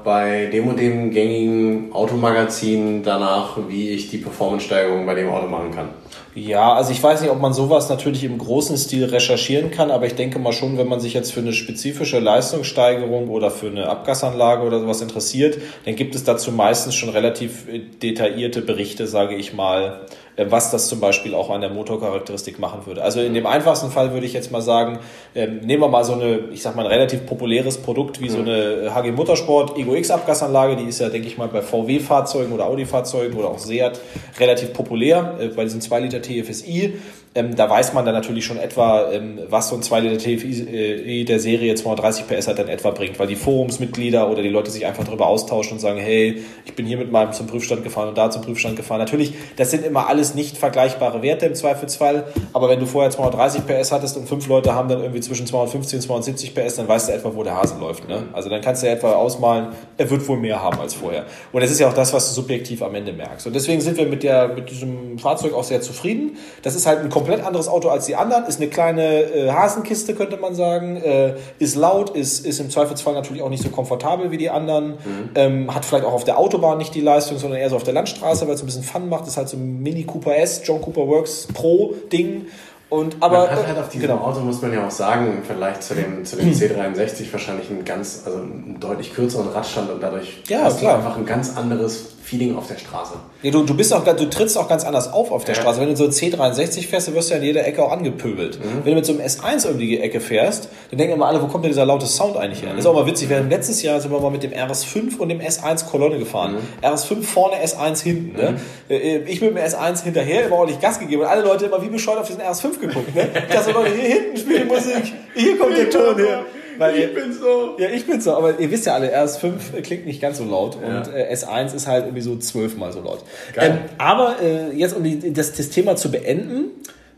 [0.03, 5.71] bei dem und dem gängigen Automagazin danach, wie ich die Performance-Steigerung bei dem Auto machen
[5.71, 5.89] kann.
[6.35, 10.05] Ja, also ich weiß nicht, ob man sowas natürlich im großen Stil recherchieren kann, aber
[10.05, 13.89] ich denke mal schon, wenn man sich jetzt für eine spezifische Leistungssteigerung oder für eine
[13.89, 19.35] Abgasanlage oder sowas interessiert, dann gibt es dazu meistens schon relativ äh, detaillierte Berichte, sage
[19.35, 20.01] ich mal,
[20.39, 23.03] äh, was das zum Beispiel auch an der Motorcharakteristik machen würde.
[23.03, 24.99] Also in dem einfachsten Fall würde ich jetzt mal sagen,
[25.35, 28.39] ähm, nehmen wir mal so eine, ich sag mal, ein relativ populäres Produkt wie so
[28.39, 32.67] eine HG Motorsport Ego X Abgasanlage, die ist ja, denke ich mal, bei VW-Fahrzeugen oder
[32.67, 33.99] Audi-Fahrzeugen oder auch Seat
[34.39, 36.99] relativ populär, äh, bei diesen 2 Liter TFSI.
[37.35, 41.21] Ähm, da weiß man dann natürlich schon etwa, ähm, was so ein 2 Liter TFI
[41.21, 44.71] äh, der Serie 230 PS halt dann etwa bringt, weil die Forumsmitglieder oder die Leute
[44.71, 48.09] sich einfach darüber austauschen und sagen, hey, ich bin hier mit meinem zum Prüfstand gefahren
[48.09, 48.97] und da zum Prüfstand gefahren.
[48.97, 53.67] Natürlich, das sind immer alles nicht vergleichbare Werte im Zweifelsfall, aber wenn du vorher 230
[53.67, 57.09] PS hattest und fünf Leute haben dann irgendwie zwischen 250 und 270 PS, dann weißt
[57.09, 58.07] du etwa, wo der Hase läuft.
[58.09, 58.23] Ne?
[58.33, 59.67] Also dann kannst du etwa ausmalen,
[59.97, 61.25] er wird wohl mehr haben als vorher.
[61.51, 63.45] Und das ist ja auch das, was du subjektiv am Ende merkst.
[63.45, 66.37] Und deswegen sind wir mit, der, mit diesem Fahrzeug auch sehr zufrieden.
[66.63, 70.15] Das ist halt ein komplett anderes Auto als die anderen, ist eine kleine äh, Hasenkiste,
[70.15, 74.31] könnte man sagen, äh, ist laut, ist, ist im Zweifelsfall natürlich auch nicht so komfortabel
[74.31, 75.29] wie die anderen, mhm.
[75.35, 77.93] ähm, hat vielleicht auch auf der Autobahn nicht die Leistung, sondern eher so auf der
[77.93, 80.81] Landstraße, weil es ein bisschen Fun macht, ist halt so ein Mini Cooper S, John
[80.81, 82.45] Cooper Works Pro Ding.
[82.89, 84.21] Und, aber, man hat halt auf diesem genau.
[84.21, 87.85] Auto, muss man ja auch sagen, im Vergleich zu dem, zu dem C63 wahrscheinlich einen
[87.85, 90.97] ganz, also einen deutlich kürzeren Radstand und dadurch ja, klar.
[90.97, 93.13] einfach ein ganz anderes Feeling auf der Straße.
[93.41, 95.61] Ja, du, du bist auch, du trittst auch ganz anders auf auf der Ja.
[95.61, 95.81] Straße.
[95.81, 98.59] Wenn du so ein C63 fährst, dann wirst du ja in jeder Ecke auch angepöbelt.
[98.59, 98.63] Mhm.
[98.83, 101.47] Wenn du mit so einem S1 um die Ecke fährst, dann denken immer alle, wo
[101.47, 102.69] kommt denn dieser laute Sound eigentlich her?
[102.71, 103.29] Das ist auch mal witzig.
[103.29, 106.57] Wir haben letztes Jahr sind wir mal mit dem RS5 und dem S1 Kolonne gefahren.
[106.81, 106.85] Mhm.
[106.87, 108.35] RS5 vorne, S1 hinten.
[108.37, 108.59] Ne?
[108.89, 111.89] Äh, Ich mit dem S1 hinterher immer ordentlich Gas gegeben und alle Leute immer wie
[111.89, 113.15] bescheuert auf diesen RS5 geguckt.
[113.15, 113.27] Ne?
[113.47, 116.41] Ich dachte so, Leute, hier hinten spielt Musik, hier kommt der Ton her.
[116.79, 117.75] Weil ihr- bin so.
[117.77, 120.75] ja, ich bin so, aber ihr wisst ja alle, RS5 klingt nicht ganz so laut
[120.77, 123.23] und äh, S1 ist halt irgendwie so zwölfmal so laut.
[123.57, 126.71] Ähm, aber äh, jetzt, um die, das, das Thema zu beenden,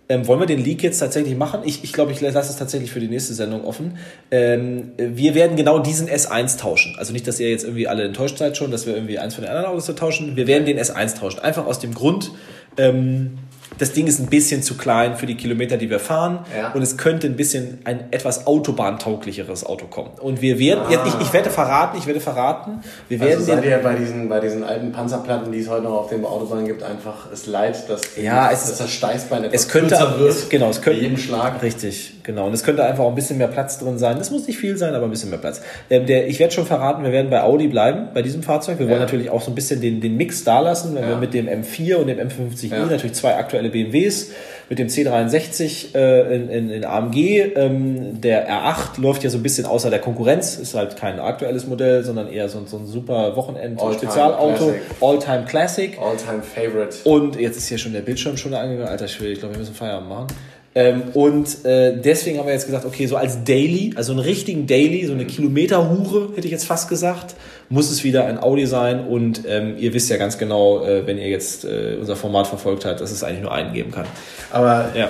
[0.10, 1.62] ähm, wollen wir den Leak jetzt tatsächlich machen?
[1.64, 3.98] Ich, ich glaube, ich lasse es tatsächlich für die nächste Sendung offen.
[4.30, 6.96] Ähm, wir werden genau diesen S1 tauschen.
[6.98, 9.44] Also nicht, dass ihr jetzt irgendwie alle enttäuscht seid schon, dass wir irgendwie eins von
[9.46, 10.36] den anderen Autos tauschen.
[10.36, 11.40] Wir werden den S1 tauschen.
[11.40, 12.32] Einfach aus dem Grund,
[12.78, 13.38] ähm,
[13.78, 16.40] das Ding ist ein bisschen zu klein für die Kilometer, die wir fahren.
[16.56, 16.72] Ja.
[16.74, 20.10] Und es könnte ein bisschen ein etwas autobahntauglicheres Auto kommen.
[20.20, 23.66] Und wir werden, jetzt, ich, ich werde verraten, ich werde verraten, wir werden Also seid
[23.66, 26.84] ihr bei diesen, bei diesen alten Panzerplatten, die es heute noch auf den Autobahnen gibt,
[26.84, 30.30] einfach es leid, dass, Ja, dass es- das Steißbein etwas es könnte, wird.
[30.30, 31.62] es, genau, es könnte, jedem Schlag.
[31.62, 32.48] Richtig, genau.
[32.48, 34.18] Und es könnte einfach auch ein bisschen mehr Platz drin sein.
[34.18, 35.62] Das muss nicht viel sein, aber ein bisschen mehr Platz.
[35.90, 38.80] Ähm, der, ich werde schon verraten, wir werden bei Audi bleiben, bei diesem Fahrzeug.
[38.80, 39.06] Wir wollen Ja.
[39.06, 41.96] natürlich auch so ein bisschen den, den Mix da lassen, wenn wir mit dem M4
[41.96, 42.86] und dem M50i Ja.
[42.86, 44.32] natürlich zwei aktuelle BMWs,
[44.70, 47.16] mit dem C63 äh, in, in, in AMG.
[47.56, 51.68] Ähm, der R8 läuft ja so ein bisschen außer der Konkurrenz, ist halt kein aktuelles
[51.68, 54.74] Modell, sondern eher so, ein- so ein super Wochenend-Spezialauto.
[55.02, 55.98] All-Time Classic.
[56.00, 56.98] All-time favorite.
[57.04, 58.90] Und jetzt ist hier schon der Bildschirm schon angegangen.
[58.90, 60.28] Alter Schwede, ich glaube, wir müssen Feierabend machen.
[60.74, 64.68] Ähm, und äh, deswegen haben wir jetzt gesagt, okay, so als Daily, also einen richtigen
[64.68, 67.36] Daily, so eine Kilometerhure, hätte ich jetzt fast gesagt,
[67.72, 69.08] muss es wieder ein Audi sein.
[69.08, 72.86] Und ähm, ihr wisst ja ganz genau, äh, wenn ihr jetzt äh, unser Format verfolgt
[72.86, 74.06] habt, dass es eigentlich nur einen geben kann.
[74.52, 75.10] Aber Ja.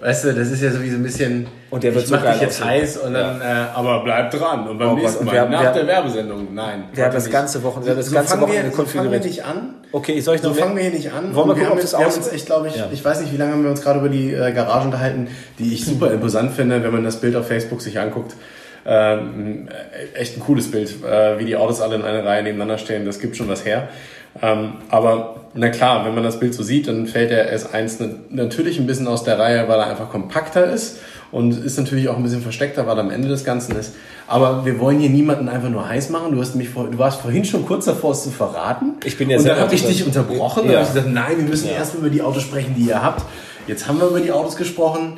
[0.00, 1.46] weißt du, das ist ja so wie so ein bisschen.
[1.70, 2.68] Und der wird ich so mach dich jetzt aussehen.
[2.80, 4.68] heiß und dann, äh, aber bleib dran.
[4.68, 6.84] Und beim Oh nächsten Mal, wir haben- nach wir der haben- Werbesendung, nein.
[6.94, 8.76] Wir haben heute das ganze Wochenende, wir haben das So ganze fangen wir- Wochenende so
[8.76, 9.24] fangen wir konfiguriert.
[9.24, 9.74] nicht an.
[9.92, 11.34] Okay, ich soll ich So noch fangen wir hier nicht an.
[11.34, 12.88] Wollen wir gucken, haben ob jetzt, das wir haben uns, ich glaube, ich, Ja.
[12.92, 15.28] ich weiß nicht, wie lange haben wir uns gerade über die äh, Garage unterhalten,
[15.58, 18.34] die ich super imposant finde, wenn man das Bild auf Facebook sich anguckt.
[18.88, 22.78] Ähm, äh, echt ein cooles Bild, äh, wie die Autos alle in einer Reihe nebeneinander
[22.78, 23.04] stehen.
[23.04, 23.88] Das gibt schon was her.
[24.42, 28.08] Ähm, aber na klar, wenn man das Bild so sieht, dann fällt der S1 na-
[28.44, 30.98] natürlich ein bisschen aus der Reihe, weil er einfach kompakter ist
[31.32, 33.94] und ist natürlich auch ein bisschen versteckter, weil er am Ende des Ganzen ist.
[34.28, 36.32] Aber wir wollen hier niemanden einfach nur heiß machen.
[36.32, 38.94] Du, hast mich vor, du warst vorhin schon kurz davor, es zu verraten.
[39.04, 40.64] Ich bin ja und dann habe ich dich unterbrochen.
[40.66, 40.72] Ja.
[40.72, 43.22] Dann habe ich gesagt, nein, wir müssen erst über die Autos sprechen, die ihr habt.
[43.66, 45.16] Jetzt haben wir über die Autos gesprochen.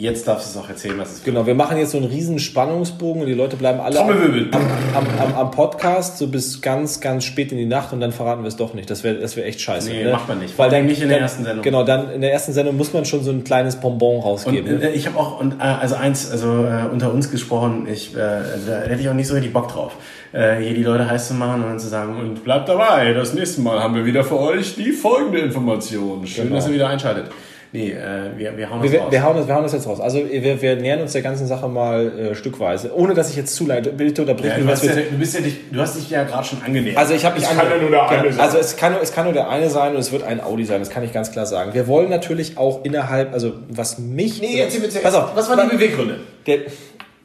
[0.00, 2.38] Jetzt darfst du es auch erzählen, was es Genau, wir machen jetzt so einen riesen
[2.38, 7.24] Spannungsbogen und die Leute bleiben alle am, am, am, am, Podcast so bis ganz, ganz
[7.24, 8.88] spät in die Nacht und dann verraten wir es doch nicht.
[8.90, 9.90] Das wäre das wär echt scheiße.
[9.90, 10.12] Nee, ne?
[10.12, 10.56] macht man nicht.
[10.56, 11.64] Weil dann nicht in der dann- ersten Sendung.
[11.64, 14.72] Genau, dann in der ersten Sendung muss man schon so ein kleines Bonbon rausgeben.
[14.74, 14.90] Und ne?
[14.90, 18.18] äh, ich habe auch, und, äh, also eins, also äh, unter uns gesprochen, ich, äh,
[18.18, 19.96] da hätte ich auch nicht so richtig Bock drauf,
[20.32, 23.34] äh, hier die Leute heiß zu machen und dann zu sagen, und bleibt dabei, das
[23.34, 26.24] nächste Mal haben wir wieder für euch die folgende Information.
[26.24, 26.54] Schön, Genau.
[26.54, 27.32] dass ihr wieder einschaltet.
[27.72, 29.12] Nee, äh, wir, wir hauen das wir, raus.
[29.12, 30.00] wir, hauen das, wir hauen das jetzt raus.
[30.00, 33.54] Also wir, wir nähern uns der ganzen Sache mal äh, stückweise, ohne dass ich jetzt
[33.54, 34.66] zu leid bitte unterbrechen.
[34.66, 36.96] ja, du, ja, wir- du, bist ja dich, du hast dich ja gerade schon angenähert.
[36.96, 38.32] Also ich habe mich Es kann ja nur der eine Genau.
[38.32, 38.40] sein.
[38.40, 40.64] Also es kann, nur- es kann nur der eine sein und es wird ein Audi
[40.64, 41.74] sein, das kann ich ganz klar sagen.
[41.74, 44.40] Wir wollen natürlich auch innerhalb, also was mich...
[44.40, 46.20] nee, erzähl bitte, Pass auf, was waren die Beweggründe?
[46.46, 46.58] der,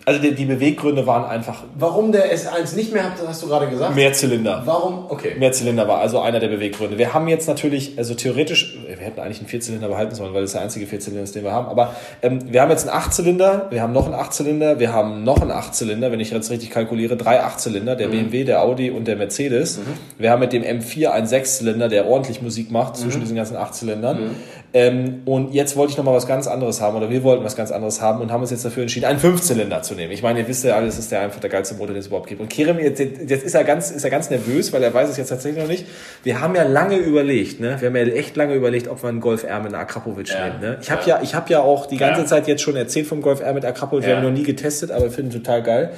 [0.06, 3.68] also die, die Beweggründe waren einfach Warum der S1 nicht mehr habt, hast du gerade
[3.68, 3.96] gesagt?
[3.96, 4.62] mehr Zylinder.
[4.66, 5.06] Warum?
[5.10, 5.36] Okay.
[5.38, 6.98] Mehr Zylinder war also einer der Beweggründe.
[6.98, 10.54] Wir haben jetzt natürlich, also theoretisch, wir hätten eigentlich einen Vierzylinder behalten sollen, weil das
[10.54, 11.68] der einzige Vierzylinder ist, den wir haben.
[11.68, 15.42] Aber ähm, wir haben jetzt einen Achtzylinder, wir haben noch einen Achtzylinder, wir haben noch
[15.42, 19.16] einen Achtzylinder, wenn ich jetzt richtig kalkuliere, drei Achtzylinder, der BMW, der Audi und der
[19.16, 19.80] Mercedes.
[20.18, 24.36] Wir haben mit dem M4 einen Sechszylinder, der ordentlich Musik macht zwischen diesen ganzen Achtzylindern.
[24.74, 27.56] Ähm, und jetzt wollte ich noch mal was ganz anderes haben, oder wir wollten was
[27.56, 30.12] ganz anderes haben und haben uns jetzt dafür entschieden, einen Fünfzylinder zu nehmen.
[30.12, 32.08] Ich meine, ihr wisst ja alle, das ist der einfach der geilste Motor, den es
[32.08, 32.42] überhaupt gibt.
[32.42, 35.18] Und Kerem, jetzt, jetzt ist er ganz, ist er ganz nervös, weil er weiß es
[35.18, 35.86] jetzt tatsächlich noch nicht.
[36.24, 37.78] Wir haben ja lange überlegt, ne?
[37.80, 40.48] Wir haben ja echt lange überlegt, ob wir einen Golf R mit Akrapovic Ja.
[40.50, 40.60] nehmen.
[40.62, 40.78] Ne?
[40.82, 41.20] Ich habe ja.
[41.22, 42.28] ich habe ja auch die ganze Ja.
[42.28, 44.04] Zeit jetzt schon erzählt vom Golf R mit Akrapovic.
[44.06, 44.18] Wir Ja.
[44.18, 45.90] haben ihn noch nie getestet, aber finden ihn total geil.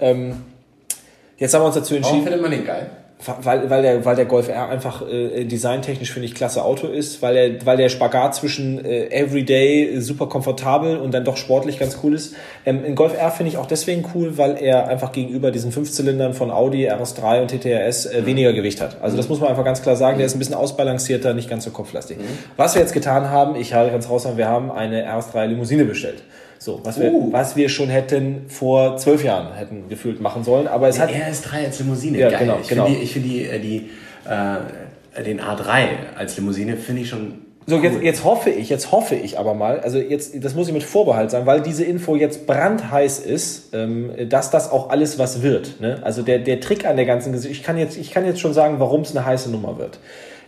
[0.00, 0.34] Ähm,
[1.38, 2.22] jetzt haben wir uns dazu Warum entschieden.
[2.24, 2.90] findet man den geil?
[3.42, 7.22] Weil, weil, der, weil der Golf R einfach äh, designtechnisch, finde ich, klasse Auto ist,
[7.22, 11.78] weil, er, weil der Spagat zwischen äh, Everyday äh, super komfortabel und dann doch sportlich
[11.78, 12.34] ganz cool ist.
[12.66, 16.34] Ähm, ein Golf R finde ich auch deswegen cool, weil er einfach gegenüber diesen Fünfzylindern
[16.34, 18.96] von Audi, RS3 und TTRS äh, weniger Gewicht hat.
[19.00, 21.64] Also das muss man einfach ganz klar sagen, der ist ein bisschen ausbalancierter, nicht ganz
[21.64, 22.18] so kopflastig.
[22.56, 26.22] Was wir jetzt getan haben, ich halte ganz raus, wir haben eine RS3 Limousine bestellt.
[26.62, 27.32] So, was wir, Uh.
[27.32, 31.64] was wir schon hätten vor zwölf Jahren hätten gefühlt machen sollen, aber es hat RS3
[31.66, 32.38] als Limousine, Ja, geil.
[32.38, 32.86] genau, ich genau.
[32.86, 33.90] finde find die, äh, die,
[35.18, 35.86] äh, den A3
[36.16, 39.80] als Limousine finde ich schon So, jetzt, jetzt hoffe ich, jetzt hoffe ich aber mal,
[39.80, 44.12] also jetzt, das muss ich mit Vorbehalt sagen, weil diese Info jetzt brandheiß ist, ähm,
[44.28, 45.80] dass das auch alles was wird.
[45.80, 45.98] Ne?
[46.04, 48.54] Also der, der Trick an der ganzen Geschichte, ich kann jetzt, ich kann jetzt schon
[48.54, 49.98] sagen, warum es eine heiße Nummer wird.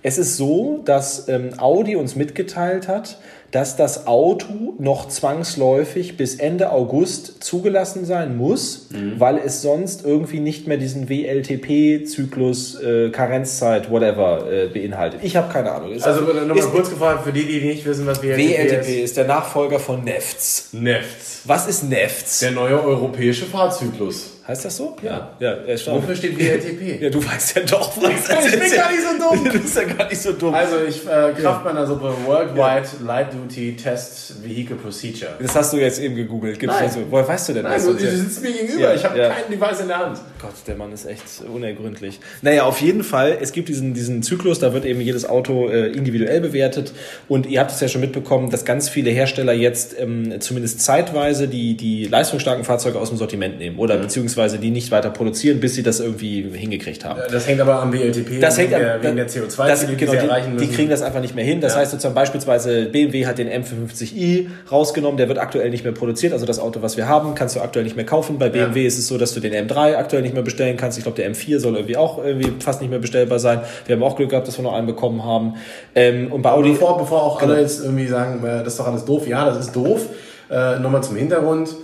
[0.06, 3.18] Es ist so, dass ähm, Audi uns mitgeteilt hat,
[3.54, 9.20] dass das Auto noch zwangsläufig bis Ende August zugelassen sein muss, mhm.
[9.20, 15.20] weil es sonst irgendwie nicht mehr diesen WLTP-Zyklus, äh, Karenzzeit, whatever äh, beinhaltet.
[15.22, 15.92] Ich habe keine Ahnung.
[15.92, 18.72] Ist also nochmal kurz gefragt, für die, die nicht wissen, was WLTP, WLTP ist.
[18.72, 20.70] WLTP ist der Nachfolger von NEFTS.
[20.72, 21.42] NEFTS.
[21.44, 22.40] Was ist NEFTS?
[22.40, 24.33] Der neue europäische Fahrzyklus.
[24.46, 24.94] Heißt das so?
[25.02, 25.30] Ja.
[25.38, 27.00] ja, ja Wofür steht WLTP?
[27.02, 28.54] ja, du weißt ja doch, was das ist.
[28.54, 29.44] Ich bin gar nicht so dumm.
[29.52, 30.54] du bist ja gar nicht so dumm.
[30.54, 33.06] Also, ich, äh, Kraftbanner-Suppe, Worldwide ja.
[33.06, 35.30] Light Duty Test Vehicle Procedure.
[35.40, 36.60] Das hast du jetzt eben gegoogelt.
[36.60, 36.88] Gibt's Nein.
[36.88, 37.86] Also, woher weißt du denn Nein, das?
[37.86, 38.80] du, du sitzt mir gegenüber.
[38.80, 39.30] Ja, ich habe ja.
[39.30, 40.20] kein Device in der Hand.
[40.42, 42.20] Gott, der Mann ist echt unergründlich.
[42.42, 45.86] Naja, auf jeden Fall, es gibt diesen, diesen Zyklus, da wird eben jedes Auto äh,
[45.86, 46.92] individuell bewertet.
[47.28, 51.48] Und ihr habt es ja schon mitbekommen, dass ganz viele Hersteller jetzt ähm, zumindest zeitweise
[51.48, 54.02] die, die leistungsstarken Fahrzeuge aus dem Sortiment nehmen oder mhm.
[54.02, 57.20] beziehungsweise die nicht weiter produzieren, bis sie das irgendwie hingekriegt haben.
[57.30, 60.12] Das hängt aber am WLTP, das hängt wegen, der, wegen der CO2, das, die, genau,
[60.12, 61.60] die, die, kriegen das einfach nicht mehr hin.
[61.60, 61.80] Das ja.
[61.80, 66.32] heißt sozusagen beispielsweise BMW hat den M55i rausgenommen, der wird aktuell nicht mehr produziert.
[66.32, 68.38] Also das Auto, was wir haben, kannst du aktuell nicht mehr kaufen.
[68.38, 68.86] Bei BMW ja.
[68.86, 70.98] ist es so, dass du den M3 aktuell nicht mehr bestellen kannst.
[70.98, 73.60] Ich glaube, der M4 soll irgendwie auch irgendwie fast nicht mehr bestellbar sein.
[73.86, 75.54] Wir haben auch Glück gehabt, dass wir noch einen bekommen haben.
[75.94, 77.62] Ähm, und bei Audi bevor, bevor auch alle genau.
[77.62, 79.26] jetzt irgendwie sagen, äh, das ist doch alles doof.
[79.26, 80.06] Ja, das ist doof.
[80.50, 81.74] Äh, Nochmal zum Hintergrund.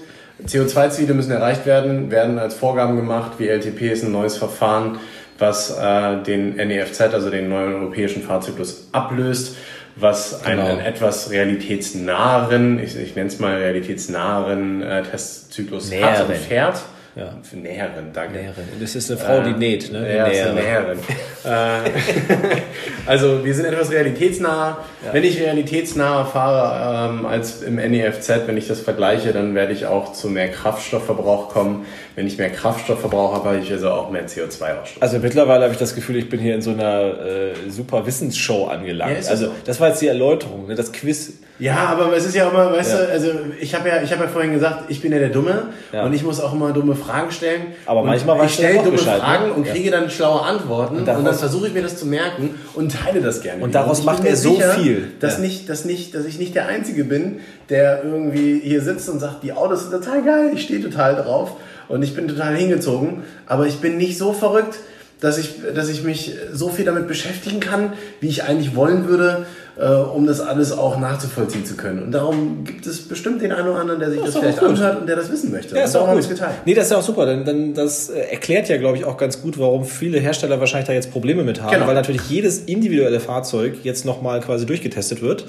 [0.47, 3.33] CO2-Ziele müssen erreicht werden, werden als Vorgaben gemacht.
[3.39, 4.99] WLTP ist ein neues Verfahren,
[5.39, 9.57] was äh, den NEFZ, also den neuen europäischen Fahrzyklus, ablöst,
[9.97, 10.67] was genau.
[10.67, 16.11] einen etwas realitätsnaheren, ich, ich nenne es mal realitätsnaheren äh, Testzyklus Näheren.
[16.11, 16.83] hat und fährt.
[17.17, 17.37] Ja.
[17.43, 18.35] Für Näherin, danke.
[18.35, 18.65] Näherin.
[18.73, 20.17] Und das ist eine Frau, die äh, näht, ne?
[20.17, 20.55] Ja, Näherin.
[20.55, 20.99] Näherin.
[21.43, 21.49] Äh,
[23.07, 24.77] also wir sind etwas realitätsnah.
[25.03, 25.15] Ja.
[25.15, 29.87] Wenn ich realitätsnaher fahre ähm, als im NEFZ, wenn ich das vergleiche, dann werde ich
[29.87, 31.87] auch zu mehr Kraftstoffverbrauch kommen.
[32.15, 35.01] Wenn ich mehr Kraftstoffverbrauch habe, habe ich also auch mehr CO2-Ausstoß.
[35.01, 38.67] Also mittlerweile habe ich das Gefühl, ich bin hier in so einer äh, super Wissensshow
[38.67, 39.25] angelangt.
[39.25, 39.53] Ja, also so.
[39.65, 40.75] das war jetzt die Erläuterung, ne?
[40.75, 41.39] das Quiz.
[41.61, 43.29] Ja, aber es ist ja immer, weißt du, also
[43.61, 46.23] ich habe ja, ich habe ja vorhin gesagt, ich bin ja der Dumme und ich
[46.23, 47.63] muss auch immer dumme Fragen stellen.
[47.87, 49.21] Aber manchmal war ich stelle dumme Bescheid, ne?
[49.21, 49.53] Fragen ne?
[49.55, 52.93] und kriege dann schlaue Antworten und, und dann versuche ich mir das zu merken und
[52.93, 53.63] teile das gerne.
[53.63, 55.41] Und daraus macht er so sicher, viel, dass ja.
[55.41, 59.43] nicht, dass nicht, dass ich nicht der Einzige bin, der irgendwie hier sitzt und sagt,
[59.43, 61.57] die Autos sind total geil, ich stehe total drauf
[61.89, 64.79] und ich bin total hingezogen, aber ich bin nicht so verrückt,
[65.21, 69.47] dass ich, dass ich mich so viel damit beschäftigen kann, wie ich eigentlich wollen würde,
[69.81, 72.03] äh, um das alles auch nachzuvollziehen zu können.
[72.03, 75.01] Und darum gibt es bestimmt den einen oder anderen, der sich das, das vielleicht anhört
[75.01, 75.75] und der das wissen möchte.
[75.75, 76.29] Ja, ist auch gut.
[76.29, 76.57] geteilt.
[76.67, 79.17] Nee, das ist ja auch super, denn, denn das äh, erklärt ja, glaube ich, auch
[79.17, 81.87] ganz gut, warum viele Hersteller wahrscheinlich da jetzt Probleme mit haben, genau.
[81.87, 85.47] weil natürlich jedes individuelle Fahrzeug jetzt nochmal quasi durchgetestet wird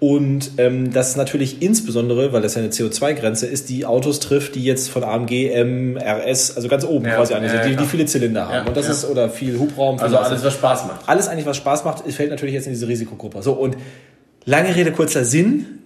[0.00, 4.64] und ähm, das natürlich insbesondere, weil das ja eine CO2-Grenze ist, die Autos trifft, die
[4.64, 8.06] jetzt von AMG, M, RS, also ganz oben ja, quasi an, ja, die, die viele
[8.06, 8.68] Zylinder haben.
[8.68, 9.98] und das ist, oder viel Hubraum.
[9.98, 11.06] Viel also alles, was Spaß macht.
[11.06, 13.42] Alles eigentlich, was Spaß macht, fällt natürlich jetzt in diese Risikogruppe.
[13.42, 13.76] So, und
[14.46, 15.79] lange Rede, kurzer Sinn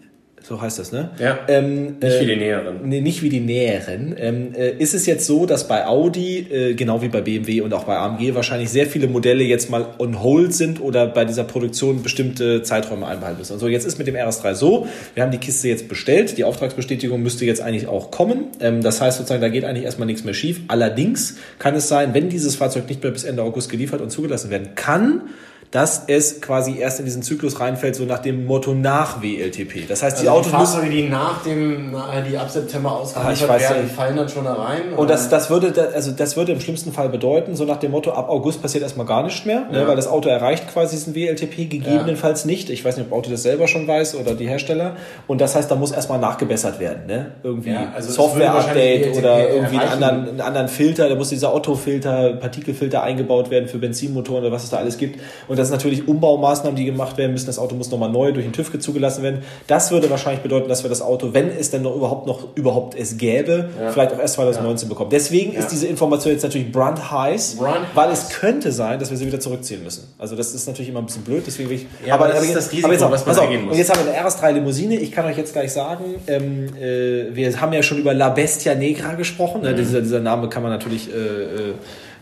[0.46, 1.08] so heißt das, ne?
[1.18, 1.38] Ja.
[1.48, 2.76] Ähm, nicht wie die Näheren.
[2.84, 4.14] Nee, nicht wie die Näheren.
[4.18, 7.72] Ähm, äh, ist es jetzt so, dass bei Audi, äh, genau wie bei BMW und
[7.72, 11.44] auch bei AMG, wahrscheinlich sehr viele Modelle jetzt mal on hold sind oder bei dieser
[11.44, 13.54] Produktion bestimmte Zeiträume einbehalten müssen?
[13.54, 17.22] Also jetzt ist mit dem RS3 so, wir haben die Kiste jetzt bestellt, die Auftragsbestätigung
[17.22, 18.48] müsste jetzt eigentlich auch kommen.
[18.60, 20.60] Ähm, das heißt sozusagen, da geht eigentlich erstmal nichts mehr schief.
[20.68, 24.50] Allerdings kann es sein, wenn dieses Fahrzeug nicht mehr bis Ende August geliefert und zugelassen
[24.50, 25.22] werden kann,
[25.70, 29.88] dass es quasi erst in diesen Zyklus reinfällt, so nach dem Motto nach WLTP.
[29.88, 31.96] Das heißt, die also Autos die Fahrzeuge, die nach dem,
[32.28, 34.94] die ab September ausgeliefert ah, werden, die fallen dann schon da rein.
[34.96, 38.12] Und das, das würde, also das würde im schlimmsten Fall bedeuten, so nach dem Motto,
[38.12, 39.80] ab August passiert erstmal gar nichts mehr, ne, ja.
[39.80, 42.50] ne, weil das Auto erreicht quasi diesen WLTP, gegebenenfalls ja.
[42.50, 42.70] nicht.
[42.70, 44.96] Ich weiß nicht, ob Auto das selber schon weiß oder die Hersteller.
[45.26, 47.32] Und das heißt, da muss erstmal nachgebessert werden, ne?
[47.42, 52.34] Irgendwie ja, also Software-Update oder irgendwie einen anderen, einen anderen Filter, da muss dieser Otto-Filter,
[52.34, 55.20] Partikelfilter eingebaut werden für Benzinmotoren oder was es da alles gibt.
[55.48, 57.46] Und das sind natürlich Umbaumaßnahmen, die gemacht werden müssen.
[57.46, 59.42] Das Auto muss nochmal neu durch den TÜV zugelassen werden.
[59.66, 62.98] Das würde wahrscheinlich bedeuten, dass wir das Auto, wenn es denn noch überhaupt noch überhaupt
[62.98, 63.90] es gäbe, ja.
[63.90, 64.92] vielleicht auch erst 2019 ja.
[64.92, 65.10] bekommen.
[65.10, 65.60] Deswegen ja.
[65.60, 68.30] ist diese Information jetzt natürlich brand heiß, brand weil heiß.
[68.30, 70.12] es könnte sein, dass wir sie wieder zurückziehen müssen.
[70.18, 71.44] Also das ist natürlich immer ein bisschen blöd.
[71.46, 71.86] Deswegen will ich.
[72.06, 73.72] Ja, aber, aber das ist das Risiko, jetzt, was man eingehen muss.
[73.72, 74.96] Und jetzt haben wir eine RS3 Limousine.
[74.96, 78.74] Ich kann euch jetzt gleich sagen, ähm, äh, wir haben ja schon über La Bestia
[78.74, 79.62] Negra gesprochen.
[79.62, 79.76] Mhm.
[79.76, 81.74] Dieser, dieser Name kann man natürlich äh äh,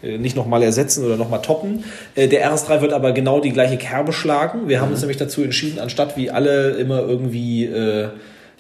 [0.03, 1.85] nicht nochmal ersetzen oder nochmal toppen.
[2.15, 4.69] Äh, der RS3 wird aber genau die gleiche Kerbe schlagen.
[4.69, 5.05] Wir haben uns mhm.
[5.05, 8.09] nämlich dazu entschieden, anstatt wie alle immer irgendwie äh,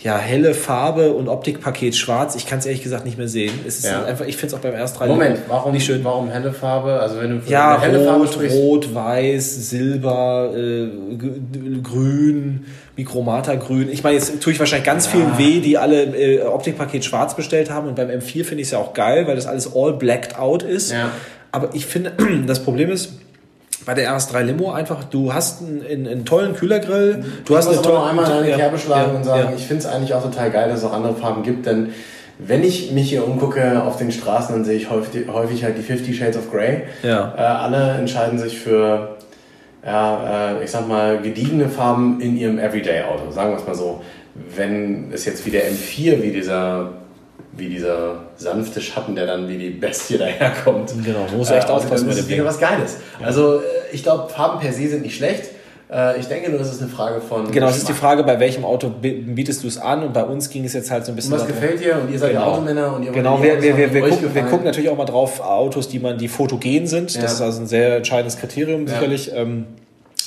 [0.02, 2.34] ja, helle Farbe und Optikpaket schwarz.
[2.34, 3.52] Ich kann es ehrlich gesagt nicht mehr sehen.
[3.66, 4.04] Es ist Ja.
[4.04, 6.02] einfach, ich finde es auch beim R3 Moment, warum nicht schön.
[6.02, 6.98] Warum helle Farbe?
[6.98, 10.88] Also wenn du Ja, helle Farbe rot, sprichst, rot, weiß, silber, äh,
[11.82, 13.88] grün, Mikromata grün.
[13.90, 17.70] Ich meine, jetzt tue ich wahrscheinlich ganz vielen weh, die alle äh, Optikpaket schwarz bestellt
[17.70, 17.88] haben.
[17.88, 20.62] Und beim M4 finde ich es ja auch geil, weil das alles all blacked out
[20.62, 20.92] ist.
[20.92, 21.10] Ja.
[21.52, 22.12] Aber ich finde,
[22.46, 23.12] das Problem ist,
[23.84, 27.76] bei der RS3 Limo einfach, du hast einen, einen, einen tollen Kühlergrill, du hast ich
[27.76, 29.56] muss eine noch einmal in ja, Kerbe schlagen ja, und sagen, ja.
[29.56, 31.90] ich finde es eigentlich auch total geil, dass es auch andere Farben gibt, denn
[32.38, 35.82] wenn ich mich hier umgucke auf den Straßen, dann sehe ich häufig, häufig halt die
[35.82, 36.82] 50 Shades of Grey.
[37.02, 37.34] Ja.
[37.36, 39.16] Äh, alle entscheiden sich für,
[39.84, 44.02] ja, äh, ich sag mal, gediegene Farben in ihrem Everyday-Auto, sagen wir es mal so.
[44.34, 46.92] Wenn es jetzt wie der M4, wie dieser,
[47.54, 50.92] wie dieser sanfte Schatten, der dann wie die Bestie daherkommt.
[51.04, 52.44] Genau, man muss echt aufpassen bei dem Ding.
[52.44, 52.96] was Geiles.
[53.22, 53.60] Also äh,
[53.92, 55.50] ich glaube, Farben per se sind nicht schlecht.
[55.92, 57.50] Äh, Ich denke nur, es ist eine Frage von.
[57.50, 57.92] Genau, das ist die.
[57.92, 60.02] Frage, bei welchem Auto bi- bietest du es an?
[60.02, 61.98] Und bei uns ging es jetzt halt so ein bisschen Und was darum- gefällt dir?
[62.02, 62.52] Und ihr seid ja Genau.
[62.52, 65.04] Automänner und ihr wollt Genau, wir, wir, wir, wir, gucken, wir gucken natürlich auch mal
[65.04, 67.14] drauf Autos, die man, die fotogen sind.
[67.14, 67.20] Ja.
[67.20, 68.94] Das ist also ein sehr entscheidendes Kriterium Ja.
[68.94, 69.30] sicherlich.
[69.34, 69.66] Ähm,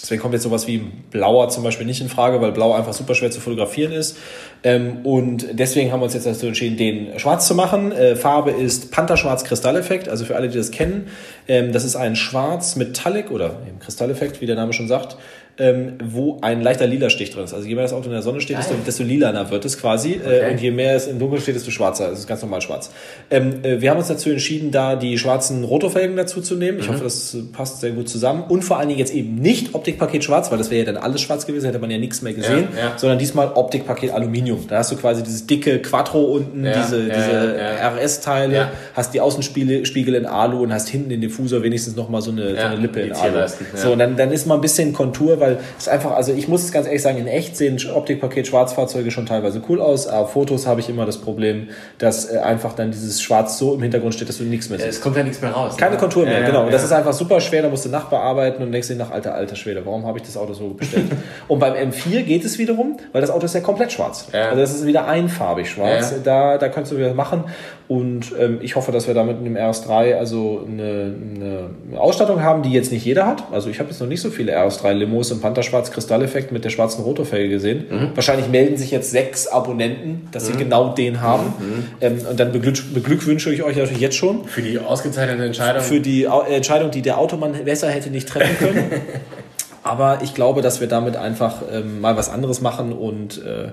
[0.05, 3.15] Deswegen kommt jetzt sowas wie blauer zum Beispiel nicht in Frage, weil blau einfach super
[3.15, 4.17] schwer zu fotografieren ist.
[4.61, 7.91] Ähm, und deswegen haben wir uns jetzt dazu entschieden, den schwarz zu machen.
[7.91, 10.07] Äh, Farbe ist Pantherschwarz Kristalleffekt.
[10.07, 11.07] Also für alle, die das kennen,
[11.47, 15.17] ähm, das ist ein Schwarz Metallic oder eben Kristalleffekt, wie der Name schon sagt,
[15.57, 17.53] ähm, wo ein leichter lila Stich drin ist.
[17.53, 20.19] Also je mehr das Auto in der Sonne steht, desto, desto lilaner wird es quasi.
[20.21, 20.47] Okay.
[20.49, 22.09] Äh, und je mehr es im Dunkeln steht, desto schwarzer.
[22.09, 22.91] Das ist ganz normal schwarz.
[23.31, 26.77] Ähm, äh, wir haben uns dazu entschieden, da die schwarzen Rotofelgen dazu zu nehmen.
[26.77, 26.83] Mhm.
[26.83, 28.43] Ich hoffe, das passt sehr gut zusammen.
[28.49, 31.21] Und vor allen Dingen jetzt eben nicht Optikpaket schwarz, weil das wäre ja dann alles
[31.21, 32.93] schwarz gewesen, hätte man ja nichts mehr gesehen, Ja, ja.
[32.97, 34.65] sondern diesmal Optikpaket Aluminium.
[34.67, 37.55] Da hast du quasi dieses dicke Quattro unten, Ja, diese, diese.
[37.95, 42.21] RS-Teile, hast die Außenspiegel Spiegel in Alu und hast hinten den Diffusor wenigstens noch mal
[42.21, 43.47] so eine, so eine Lippe in Alu.
[43.75, 46.63] So, und dann, dann ist mal ein bisschen Kontur, weil es einfach, also ich muss
[46.63, 50.31] es ganz ehrlich sagen, in echt sehen Optikpaket Schwarzfahrzeuge schon teilweise cool aus, aber auf
[50.31, 54.15] Fotos habe ich immer das Problem, dass äh, einfach dann dieses Schwarz so im Hintergrund
[54.15, 54.89] steht, dass du nichts mehr siehst.
[54.89, 55.77] Es kommt ja nichts mehr raus.
[55.77, 55.97] Keine ne?
[55.97, 56.65] Kontur mehr, Ja, genau.
[56.65, 56.87] Und das ja.
[56.87, 59.85] ist einfach super schwer, da musst du nachbearbeiten und denkst dir nach alter, alter Schwede,
[59.85, 61.05] warum habe ich das Auto so bestellt?
[61.47, 64.27] und beim M4 geht es wiederum, weil das Auto ist ja komplett schwarz.
[64.33, 64.49] Ja.
[64.49, 66.15] Also das ist wieder einfarbig schwarz.
[66.23, 67.43] Da, da kannst du wieder machen.
[67.87, 72.63] Und ähm, ich hoffe, dass wir damit in dem RS3 also eine, eine Ausstattung haben,
[72.63, 73.43] die jetzt nicht jeder hat.
[73.51, 76.71] Also ich habe jetzt noch nicht so viele RS3 Limos im Pantherschwarz Kristalleffekt mit der
[76.71, 77.85] schwarzen Rotofelge gesehen.
[77.89, 78.09] Mhm.
[78.15, 81.53] Wahrscheinlich melden sich jetzt sechs Abonnenten, dass sie genau den haben.
[81.59, 81.83] Mhm.
[82.01, 85.83] Ähm, und dann beglück, beglückwünsche ich euch natürlich jetzt schon Für die ausgezeichnete Entscheidung.
[85.83, 88.91] für die äh, Entscheidung, die der Automann besser hätte nicht treffen können.
[89.83, 93.69] Aber ich glaube, dass wir damit einfach ähm, mal was anderes machen und äh,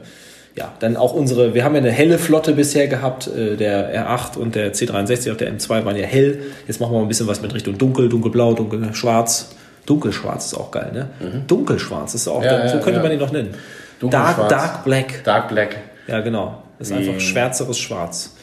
[0.55, 4.36] ja, dann auch unsere, wir haben ja eine helle Flotte bisher gehabt, äh, der R8
[4.36, 6.40] und der C63 auf der M2 waren ja hell.
[6.66, 9.50] Jetzt machen wir mal ein bisschen was mit Richtung dunkel, dunkelblau, dunkelschwarz.
[9.86, 11.09] Dunkelschwarz ist auch geil, ne?
[11.46, 12.44] Dunkelschwarz ist auch, Mhm.
[12.44, 13.03] Ja, so ja, könnte ja.
[13.03, 13.55] man ihn noch nennen.
[14.00, 15.22] Dark, dark black.
[15.24, 15.76] Dark Black.
[16.07, 16.62] Ja, genau.
[16.78, 18.34] Das ist Wie- einfach schwärzeres Schwarz.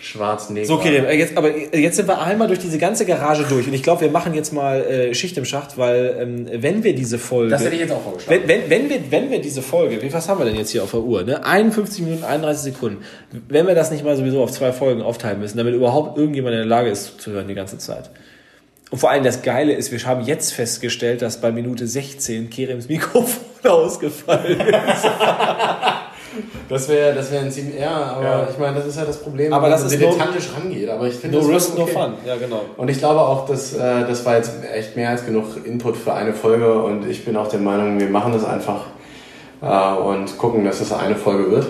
[0.00, 0.66] Schwarz, Neger.
[0.66, 3.74] So, okay, äh, jetzt, aber jetzt sind wir einmal durch diese ganze Garage durch und
[3.74, 7.18] ich glaube, wir machen jetzt mal äh, Schicht im Schacht, weil ähm, wenn wir diese
[7.18, 7.50] Folge...
[7.50, 8.42] Das hätte ich jetzt auch vorgeschlagen.
[8.46, 10.82] wenn, wenn, wenn, wir, wenn wir diese Folge, wie was haben wir denn jetzt hier
[10.82, 11.22] auf der Uhr?
[11.24, 11.44] Ne?
[11.44, 13.04] 51 Minuten, 31 Sekunden.
[13.48, 16.60] Wenn wir das nicht mal sowieso auf zwei Folgen aufteilen müssen, damit überhaupt irgendjemand in
[16.60, 18.10] der Lage ist zu hören die ganze Zeit.
[18.90, 22.88] Und vor allem das Geile ist, wir haben jetzt festgestellt, dass bei Minute 16 Kerems
[22.88, 25.06] Mikrofon ausgefallen ist.
[26.68, 27.80] Das wäre das wär ein ziemlich.
[27.80, 28.48] Ja, aber Ja.
[28.50, 30.88] ich meine, das ist ja das Problem, Aber wenn das man ist dilettantisch rangeht.
[30.88, 31.92] Aber ich finde No das risk, no okay.
[31.92, 32.14] fun.
[32.26, 32.60] Ja, genau.
[32.76, 36.12] Und ich glaube auch, dass äh, das war jetzt echt mehr als genug Input für
[36.14, 38.82] eine Folge und ich bin auch der Meinung, wir machen das einfach
[39.62, 41.66] äh, und gucken, dass das eine Folge wird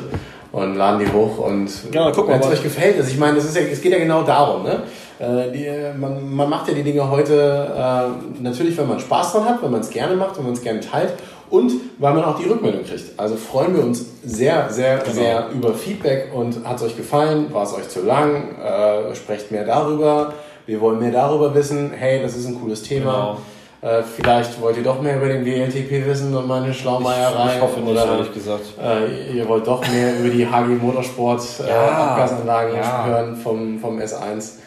[0.53, 3.57] und laden die hoch und wir wenn es euch gefällt, also ich meine, das ist
[3.57, 4.83] ja, es geht ja genau darum, ne?
[5.21, 9.45] Äh, die, man, man macht ja die Dinge heute äh, natürlich, wenn man Spaß dran
[9.45, 11.13] hat, wenn man es gerne macht, wenn man es gerne teilt
[11.51, 13.19] und weil man auch die Rückmeldung kriegt.
[13.19, 15.13] Also freuen wir uns sehr, sehr, Genau.
[15.13, 19.51] sehr über Feedback und hat es euch gefallen, war es euch zu lang, äh, sprecht
[19.51, 20.33] mehr darüber,
[20.67, 23.39] wir wollen mehr darüber wissen, hey, das ist ein cooles Thema.
[23.83, 27.55] Äh, vielleicht wollt ihr doch mehr über den WLTP wissen und meine Schlaumeierei.
[27.57, 28.65] Ich hoffe nicht, oder, ehrlich gesagt.
[28.79, 33.07] Äh, ihr wollt doch mehr über die HG Motorsport äh, Ja, Abgasanlagen ja.
[33.07, 34.59] hören vom, vom S1.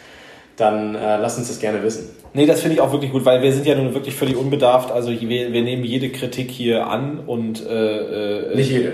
[0.56, 2.10] Dann äh, lasst uns das gerne wissen.
[2.36, 4.90] Nee, das finde ich auch wirklich gut, weil wir sind ja nun wirklich völlig unbedarft.
[4.90, 8.92] Also wir, wir nehmen jede Kritik hier an und äh, äh, Nicht jede.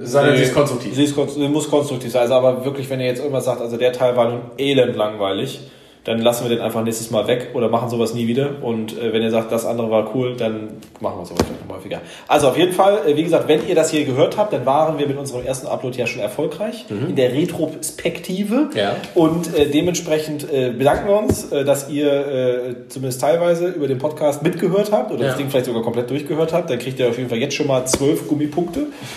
[0.00, 0.94] Sondern Nee, sie ist konstruktiv.
[0.94, 2.22] Sie, ist, sie muss konstruktiv sein.
[2.22, 5.60] Also aber wirklich, wenn ihr jetzt irgendwas sagt, also der Teil war nun elend langweilig,
[6.04, 8.62] dann lassen wir den einfach nächstes Mal weg oder machen sowas nie wieder.
[8.62, 11.76] Und äh, wenn ihr sagt, das andere war cool, dann machen wir sowas vielleicht noch
[11.76, 12.00] häufiger.
[12.26, 14.98] Also auf jeden Fall, äh, wie gesagt, wenn ihr das hier gehört habt, dann waren
[14.98, 18.70] wir mit unserem ersten Upload ja schon erfolgreich in der Retrospektive.
[18.74, 18.96] Ja.
[19.14, 23.98] Und äh, dementsprechend äh, bedanken wir uns, äh, dass ihr äh, zumindest teilweise über den
[23.98, 25.38] Podcast mitgehört habt oder das Ja.
[25.38, 26.70] Ding vielleicht sogar komplett durchgehört habt.
[26.70, 28.86] Dann kriegt ihr auf jeden Fall jetzt schon mal zwölf Gummipunkte.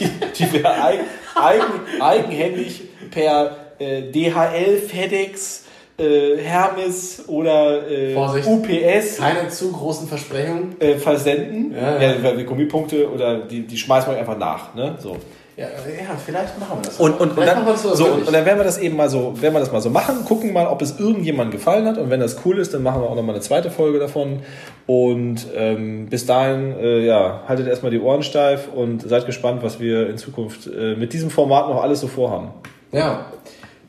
[0.00, 0.08] die,
[0.38, 1.04] die wir eigen,
[1.34, 5.64] eigen, eigenhändig per DHL, FedEx,
[5.98, 8.14] äh, Hermes oder äh.
[8.14, 10.80] UPS Keine zu großen Versprechungen.
[10.80, 11.74] äh, versenden.
[11.74, 12.42] Ja, Ja, ja.
[12.42, 14.74] Gummipunkte oder die, die schmeißen wir einfach nach.
[14.74, 14.96] Ne?
[15.00, 15.16] So.
[15.56, 17.00] Ja, ja, vielleicht machen wir das.
[17.00, 19.08] Und, und, und, dann, machen wir das so, und dann werden wir das eben mal
[19.08, 22.10] so, werden wir das mal so machen, gucken mal, ob es irgendjemandem gefallen hat und
[22.10, 24.44] wenn das cool ist, dann machen wir auch nochmal eine zweite Folge davon
[24.86, 29.80] und ähm, bis dahin, äh, ja, haltet erstmal die Ohren steif und seid gespannt, was
[29.80, 32.50] wir in Zukunft äh, mit diesem Format noch alles so vorhaben.
[32.92, 33.26] Ja,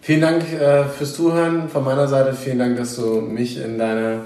[0.09, 1.69] vielen Dank äh, fürs Zuhören.
[1.69, 4.21] Von meiner Seite vielen Dank, dass du mich in deine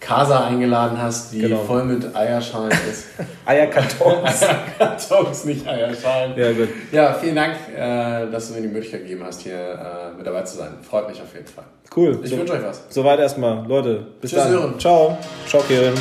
[0.00, 1.58] Casa eingeladen hast, die Genau.
[1.58, 3.08] voll mit Eierschalen ist.
[3.44, 4.40] Eierkartons.
[4.78, 6.32] Kartons, nicht Eierschalen.
[6.38, 6.68] ja, gut.
[6.90, 10.40] Ja, vielen Dank, äh, dass du mir die Möglichkeit gegeben hast, hier äh, mit dabei
[10.40, 10.70] zu sein.
[10.88, 11.64] Freut mich auf jeden Fall.
[11.94, 12.18] Cool.
[12.22, 12.84] Ich so, wünsche euch was.
[12.88, 13.66] Soweit erstmal.
[13.66, 14.52] Leute, bis Tschüss, dann.
[14.52, 14.78] Sören.
[14.80, 15.18] Ciao.
[15.46, 15.92] Ciao, Kevin.